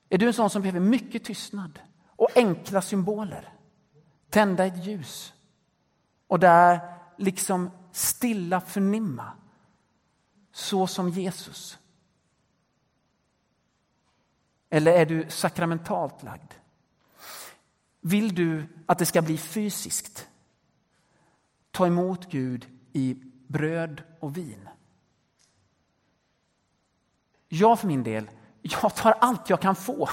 Är 0.08 0.18
du 0.18 0.26
en 0.26 0.32
sån 0.32 0.50
som 0.50 0.62
behöver 0.62 0.80
mycket 0.80 1.24
tystnad 1.24 1.80
och 2.06 2.28
enkla 2.36 2.82
symboler? 2.82 3.52
Tända 4.30 4.64
ett 4.64 4.86
ljus 4.86 5.34
och 6.26 6.38
där 6.38 6.80
liksom 7.18 7.70
stilla 7.92 8.60
förnimma 8.60 9.32
så 10.52 10.86
som 10.86 11.08
Jesus? 11.08 11.78
Eller 14.70 14.92
är 14.92 15.06
du 15.06 15.30
sakramentalt 15.30 16.22
lagd? 16.22 16.52
Vill 18.00 18.34
du 18.34 18.68
att 18.86 18.98
det 18.98 19.06
ska 19.06 19.22
bli 19.22 19.38
fysiskt? 19.38 20.28
Ta 21.70 21.86
emot 21.86 22.30
Gud 22.30 22.66
i 22.92 23.14
bröd 23.48 24.02
och 24.20 24.36
vin. 24.36 24.68
Jag 27.48 27.80
för 27.80 27.86
min 27.86 28.02
del, 28.02 28.30
jag 28.72 28.94
tar 28.94 29.14
allt 29.20 29.50
jag 29.50 29.60
kan 29.60 29.76
få. 29.76 30.08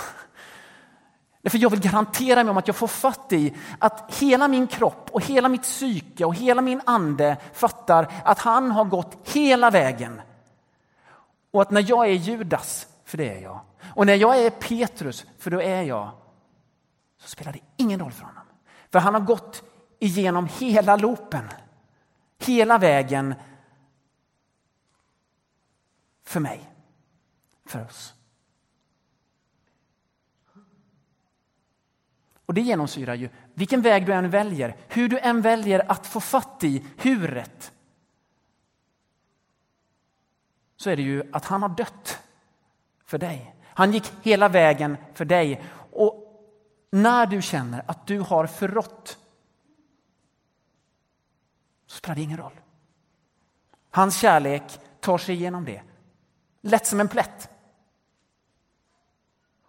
Därför 1.41 1.57
jag 1.57 1.69
vill 1.69 1.79
garantera 1.81 2.43
mig 2.43 2.51
om 2.51 2.57
att 2.57 2.67
jag 2.67 2.75
får 2.75 2.87
fatt 2.87 3.33
i 3.33 3.53
att 3.79 4.13
hela 4.13 4.47
min 4.47 4.67
kropp 4.67 5.09
och 5.11 5.21
hela 5.21 5.49
mitt 5.49 5.61
psyke 5.61 6.25
och 6.25 6.35
hela 6.35 6.61
min 6.61 6.81
ande 6.85 7.37
fattar 7.53 8.11
att 8.25 8.39
han 8.39 8.71
har 8.71 8.85
gått 8.85 9.17
hela 9.23 9.69
vägen. 9.69 10.21
Och 11.51 11.61
att 11.61 11.71
när 11.71 11.89
jag 11.89 12.07
är 12.07 12.13
Judas, 12.13 12.87
för 13.05 13.17
det 13.17 13.37
är 13.37 13.41
jag, 13.41 13.59
och 13.95 14.05
när 14.05 14.15
jag 14.15 14.45
är 14.45 14.49
Petrus, 14.49 15.25
för 15.39 15.51
då 15.51 15.61
är 15.61 15.81
jag, 15.81 16.11
så 17.21 17.27
spelar 17.27 17.51
det 17.51 17.59
ingen 17.77 17.99
roll 17.99 18.11
för 18.11 18.25
honom. 18.25 18.43
För 18.91 18.99
han 18.99 19.13
har 19.13 19.21
gått 19.21 19.63
igenom 19.99 20.47
hela 20.59 20.95
loopen, 20.95 21.49
hela 22.39 22.77
vägen 22.77 23.35
för 26.25 26.39
mig 26.39 26.69
för 27.65 27.85
oss. 27.85 28.13
Och 32.53 32.55
det 32.55 32.61
genomsyrar 32.61 33.15
ju 33.15 33.29
vilken 33.53 33.81
väg 33.81 34.05
du 34.05 34.13
än 34.13 34.29
väljer, 34.29 34.75
hur 34.87 35.09
du 35.09 35.19
än 35.19 35.41
väljer 35.41 35.91
att 35.91 36.07
få 36.07 36.19
fatt 36.19 36.63
i 36.63 36.85
huret. 36.97 37.71
Så 40.75 40.89
är 40.89 40.95
det 40.95 41.01
ju 41.01 41.23
att 41.31 41.45
han 41.45 41.61
har 41.61 41.69
dött 41.69 42.19
för 43.05 43.17
dig. 43.17 43.55
Han 43.63 43.91
gick 43.91 44.11
hela 44.21 44.49
vägen 44.49 44.97
för 45.13 45.25
dig. 45.25 45.63
Och 45.91 46.43
när 46.91 47.25
du 47.25 47.41
känner 47.41 47.83
att 47.87 48.07
du 48.07 48.19
har 48.19 48.47
förrått 48.47 49.17
så 51.87 51.97
spelar 51.97 52.15
det 52.15 52.21
ingen 52.21 52.37
roll. 52.37 52.59
Hans 53.91 54.17
kärlek 54.17 54.79
tar 54.99 55.17
sig 55.17 55.35
igenom 55.35 55.65
det. 55.65 55.81
Lätt 56.61 56.87
som 56.87 56.99
en 56.99 57.07
plätt. 57.07 57.49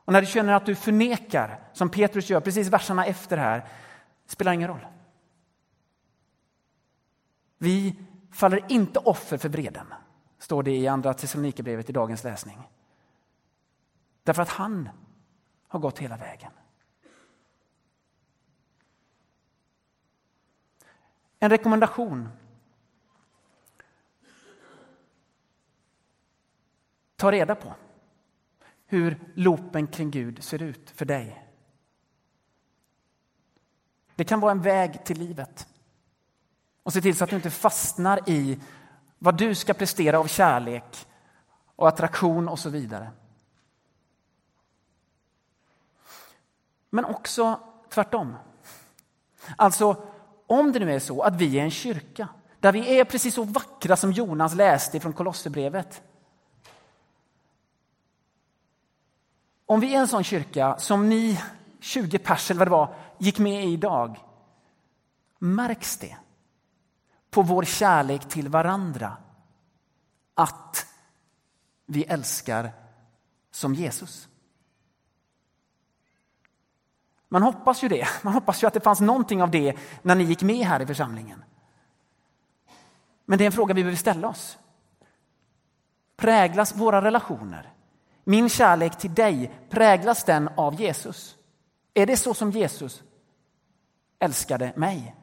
Och 0.05 0.13
när 0.13 0.21
du 0.21 0.27
känner 0.27 0.53
att 0.53 0.67
du 0.67 0.75
förnekar, 0.75 1.61
som 1.73 1.91
Petrus 1.91 2.31
gör 2.31 2.41
precis 2.41 2.69
verserna 2.69 3.07
efter 3.07 3.37
här, 3.37 3.69
spelar 4.27 4.53
ingen 4.53 4.69
roll. 4.69 4.87
Vi 7.59 7.97
faller 8.33 8.73
inte 8.73 8.99
offer 8.99 9.39
för 9.39 9.49
vreden, 9.49 9.95
står 10.39 10.63
det 10.63 10.77
i 10.77 10.89
Andra 10.89 11.15
Thessalonikerbrevet 11.15 11.91
i 11.91 11.93
dagens 11.93 12.25
läsning. 12.25 12.69
Därför 14.23 14.43
att 14.43 14.49
han 14.49 14.89
har 15.69 15.81
gått 15.81 15.99
hela 15.99 16.17
vägen. 16.17 16.53
En 21.39 21.51
rekommendation. 21.51 22.29
Ta 27.17 27.33
reda 27.33 27.55
på 27.55 27.75
hur 28.95 29.19
loopen 29.35 29.87
kring 29.87 30.11
Gud 30.11 30.45
ser 30.45 30.63
ut 30.63 30.91
för 30.91 31.05
dig. 31.05 31.49
Det 34.15 34.25
kan 34.25 34.41
vara 34.41 34.53
en 34.53 34.63
väg 34.63 35.05
till 35.05 35.19
livet. 35.19 35.67
Och 36.83 36.93
se 36.93 37.01
till 37.01 37.17
så 37.17 37.25
att 37.25 37.31
du 37.31 37.37
inte 37.37 37.51
fastnar 37.51 38.31
i 38.31 38.61
vad 39.19 39.39
du 39.39 39.55
ska 39.55 39.75
prestera 39.75 40.19
av 40.19 40.27
kärlek 40.27 41.07
och 41.77 41.89
attraktion 41.89 42.49
och 42.49 42.59
så 42.59 42.71
vidare. 42.71 43.11
Men 46.91 47.05
också 47.05 47.61
tvärtom. 47.91 48.37
Alltså, 49.57 50.09
om 50.47 50.73
det 50.73 50.79
nu 50.79 50.93
är 50.93 50.99
så 50.99 51.23
att 51.23 51.37
vi 51.37 51.59
är 51.59 51.63
en 51.63 51.71
kyrka 51.71 52.29
där 52.61 52.73
vi 52.73 52.99
är 52.99 53.05
precis 53.05 53.35
så 53.35 53.45
vackra 53.45 53.97
som 53.97 54.13
Jonas 54.13 54.55
läste 54.55 55.01
från 55.01 55.13
Kolosserbrevet 55.13 56.03
Om 59.67 59.81
vi 59.81 59.95
är 59.95 60.01
en 60.01 60.09
sån 60.09 60.25
kyrka 60.25 60.79
som 60.79 61.09
ni 61.09 61.41
20 61.81 62.19
pers 62.19 62.51
eller 62.51 62.59
vad 62.59 62.67
det 62.67 62.71
var 62.71 62.95
gick 63.19 63.39
med 63.39 63.65
i 63.65 63.73
idag, 63.73 64.19
märks 65.39 65.97
det? 65.97 66.17
på 67.35 67.43
vår 67.43 67.63
kärlek 67.63 68.29
till 68.29 68.49
varandra 68.49 69.17
att 70.35 70.87
vi 71.87 72.05
älskar 72.05 72.73
som 73.51 73.75
Jesus. 73.75 74.29
Man 77.29 77.43
hoppas 77.43 77.83
ju 77.83 77.89
det. 77.89 78.09
Man 78.23 78.35
hoppas 78.35 78.63
ju 78.63 78.67
att 78.67 78.75
det 78.75 78.81
fanns 78.81 79.01
någonting 79.01 79.43
av 79.43 79.51
det 79.51 79.77
när 80.03 80.15
ni 80.15 80.25
gick 80.25 80.43
med 80.43 80.67
här 80.67 80.83
i 80.83 80.87
församlingen. 80.87 81.45
Men 83.25 83.39
det 83.39 83.45
är 83.45 83.47
en 83.47 83.53
fråga 83.53 83.75
vi 83.75 83.83
behöver 83.83 83.97
ställa 83.97 84.29
oss. 84.29 84.59
Präglas 86.17 86.77
våra 86.77 87.03
relationer, 87.03 87.73
min 88.25 88.49
kärlek 88.49 88.99
till 88.99 89.15
dig, 89.15 89.51
präglas 89.71 90.25
den 90.25 90.49
av 90.57 90.81
Jesus? 90.81 91.37
Är 91.95 92.07
det 92.07 92.17
så 92.17 92.35
som 92.35 92.51
Jesus 92.51 93.03
älskade 94.19 94.73
mig, 94.77 95.15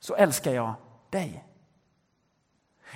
så 0.00 0.14
älskar 0.14 0.52
jag 0.52 0.74
dig. 1.10 1.44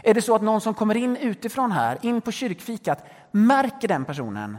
Är 0.02 0.14
det 0.14 0.22
så 0.22 0.34
att 0.34 0.42
någon 0.42 0.60
som 0.60 0.74
kommer 0.74 0.94
in 0.94 1.16
utifrån 1.16 1.72
här, 1.72 1.98
in 2.02 2.20
på 2.20 2.32
kyrkfikat, 2.32 3.04
märker 3.30 3.88
den 3.88 4.04
personen 4.04 4.58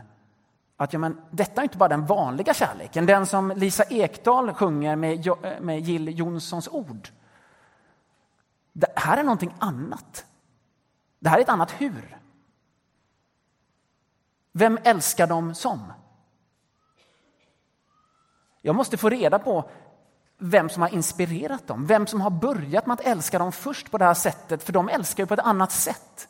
att 0.78 0.94
ja, 0.94 1.00
men, 1.00 1.22
detta 1.32 1.62
är 1.62 1.64
inte 1.64 1.78
bara 1.78 1.90
den 1.90 2.06
vanliga 2.06 2.54
kärleken, 2.54 3.06
den 3.06 3.26
som 3.26 3.52
Lisa 3.52 3.84
Ekdahl 3.84 4.54
sjunger 4.54 4.96
med, 4.96 5.30
med 5.62 5.80
Jill 5.80 6.20
Johnsons 6.20 6.68
ord. 6.68 7.10
Det 8.74 8.88
här 8.96 9.18
är 9.18 9.24
någonting 9.24 9.54
annat. 9.60 10.26
Det 11.20 11.30
här 11.30 11.38
är 11.38 11.42
ett 11.42 11.50
annat 11.50 11.72
hur. 11.72 12.18
Vem 14.58 14.80
älskar 14.84 15.28
de 15.28 15.56
som? 15.56 15.94
Jag 18.62 18.76
måste 18.76 18.98
få 18.98 19.10
reda 19.10 19.40
på 19.40 19.70
vem 20.38 20.70
som 20.70 20.82
har 20.82 20.94
inspirerat 20.94 21.68
dem, 21.68 21.86
vem 21.86 22.08
som 22.08 22.22
har 22.22 22.30
börjat 22.30 22.86
med 22.86 22.94
att 22.94 23.06
älska 23.06 23.40
dem 23.40 23.52
först 23.52 23.92
på 23.92 23.98
det 23.98 24.06
här 24.06 24.14
sättet, 24.14 24.64
för 24.64 24.74
de 24.74 24.90
älskar 24.90 25.24
ju 25.24 25.28
på 25.28 25.34
ett 25.34 25.40
annat 25.40 25.72
sätt. 25.72 26.28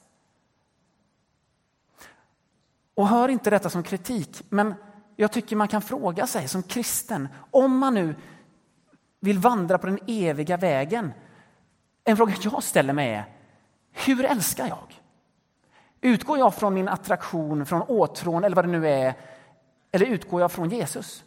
Och 2.96 3.08
hör 3.08 3.30
inte 3.30 3.50
detta 3.50 3.70
som 3.70 3.84
kritik, 3.84 4.42
men 4.50 4.74
jag 5.16 5.32
tycker 5.32 5.56
man 5.56 5.68
kan 5.68 5.82
fråga 5.82 6.28
sig 6.28 6.48
som 6.48 6.64
kristen, 6.64 7.28
om 7.52 7.78
man 7.78 7.94
nu 7.94 8.16
vill 9.20 9.40
vandra 9.40 9.78
på 9.78 9.88
den 9.88 10.00
eviga 10.08 10.58
vägen. 10.58 11.14
En 12.04 12.18
fråga 12.18 12.34
jag 12.42 12.64
ställer 12.64 12.94
mig 12.94 13.14
är, 13.14 13.26
hur 13.92 14.26
älskar 14.26 14.68
jag? 14.68 15.05
Utgår 16.06 16.38
jag 16.38 16.56
från 16.56 16.74
min 16.74 16.88
attraktion, 16.88 17.66
från 17.66 17.82
åtrån 17.82 18.44
eller 18.44 18.56
vad 18.56 18.66
det 18.66 18.72
nu 18.72 18.90
är, 18.90 19.14
eller 19.92 20.06
utgår 20.06 20.42
jag 20.42 20.52
från 20.52 20.70
Jesus? 20.70 21.24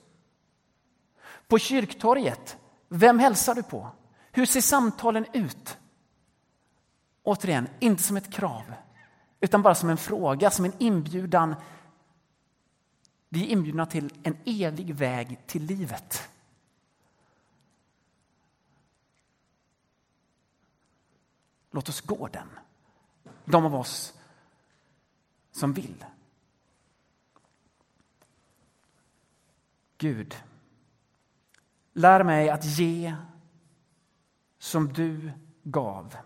På 1.49 1.59
kyrktorget, 1.59 2.59
vem 2.89 3.19
hälsar 3.19 3.55
du 3.55 3.63
på? 3.63 3.91
Hur 4.33 4.47
ser 4.47 4.61
samtalen 4.61 5.27
ut? 5.33 5.79
Återigen, 7.23 7.69
inte 7.79 8.03
som 8.03 8.17
ett 8.17 8.33
krav, 8.33 8.75
utan 9.41 9.63
bara 9.63 9.75
som 9.75 9.89
en 9.89 9.97
fråga, 9.97 10.51
som 10.51 10.65
en 10.65 10.73
inbjudan. 10.79 11.55
Vi 13.29 13.43
är 13.43 13.47
inbjudna 13.47 13.87
till 13.87 14.13
en 14.23 14.37
evig 14.45 14.95
väg 14.95 15.47
till 15.47 15.63
livet. 15.63 16.29
Låt 21.71 21.89
oss 21.89 22.01
gå 22.01 22.29
den. 22.29 22.49
De 23.45 23.65
av 23.65 23.75
oss 23.75 24.18
som 25.59 25.73
vill. 25.73 26.05
Gud, 29.99 30.37
lär 31.93 32.25
mig 32.25 32.51
att 32.51 32.65
ge 32.65 33.15
som 34.59 34.93
du 34.93 35.33
gav. 35.63 36.17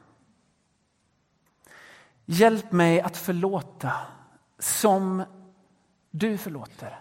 Hjälp 2.25 2.73
mig 2.73 3.01
att 3.01 3.17
förlåta 3.17 3.93
som 4.59 5.25
du 6.11 6.39
förlåter, 6.39 7.01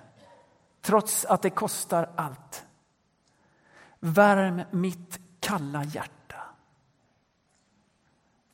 trots 0.81 1.25
att 1.25 1.41
det 1.41 1.49
kostar 1.49 2.13
allt. 2.15 2.65
Värm 3.99 4.61
mitt 4.71 5.19
kalla 5.39 5.83
hjärta 5.83 6.21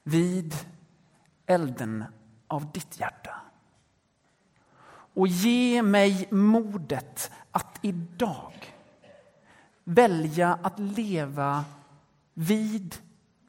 vid 0.04 0.56
elden 1.46 2.04
av 2.48 2.72
ditt 2.72 3.00
hjärta. 3.00 3.47
Och 5.18 5.28
ge 5.28 5.82
mig 5.82 6.28
modet 6.32 7.32
att 7.52 7.80
idag 7.82 8.54
välja 9.84 10.60
att 10.62 10.80
leva 10.80 11.66
vid 12.34 12.96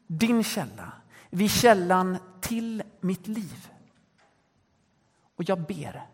din 0.07 0.45
källa, 0.45 0.93
vid 1.31 1.51
källan 1.51 2.19
till 2.41 2.83
mitt 3.01 3.27
liv. 3.27 3.71
Och 5.37 5.49
jag 5.49 5.61
ber 5.61 6.07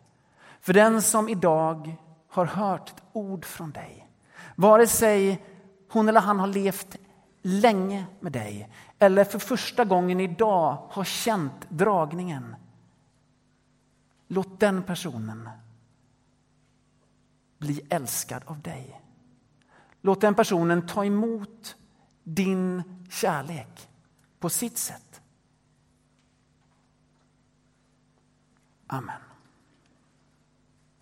för 0.61 0.73
den 0.73 1.03
som 1.03 1.29
idag 1.29 1.97
har 2.29 2.47
hört 2.47 2.89
ett 2.89 3.03
ord 3.13 3.45
från 3.45 3.71
dig, 3.71 4.09
vare 4.57 4.87
sig 4.87 5.45
hon 5.91 6.09
eller 6.09 6.21
han 6.21 6.41
har 6.41 6.47
levt 6.47 6.97
länge 7.43 8.07
med 8.21 8.33
dig 8.33 8.69
eller 8.99 9.25
för 9.25 9.39
första 9.39 9.85
gången 9.85 10.21
idag 10.21 10.87
har 10.91 11.05
känt 11.05 11.71
dragningen. 11.71 12.57
Låt 14.27 14.61
den 14.61 14.83
personen 14.83 15.49
bli 17.59 17.81
älskad 17.91 18.43
av 18.47 18.61
dig. 18.61 19.01
Låt 20.01 20.21
den 20.21 20.35
personen 20.35 20.87
ta 20.87 21.05
emot 21.05 21.77
din 22.23 22.83
kärlek 23.11 23.89
på 24.39 24.51
sitt 24.51 24.79
sätt. 24.79 25.23
Amen. 28.87 29.24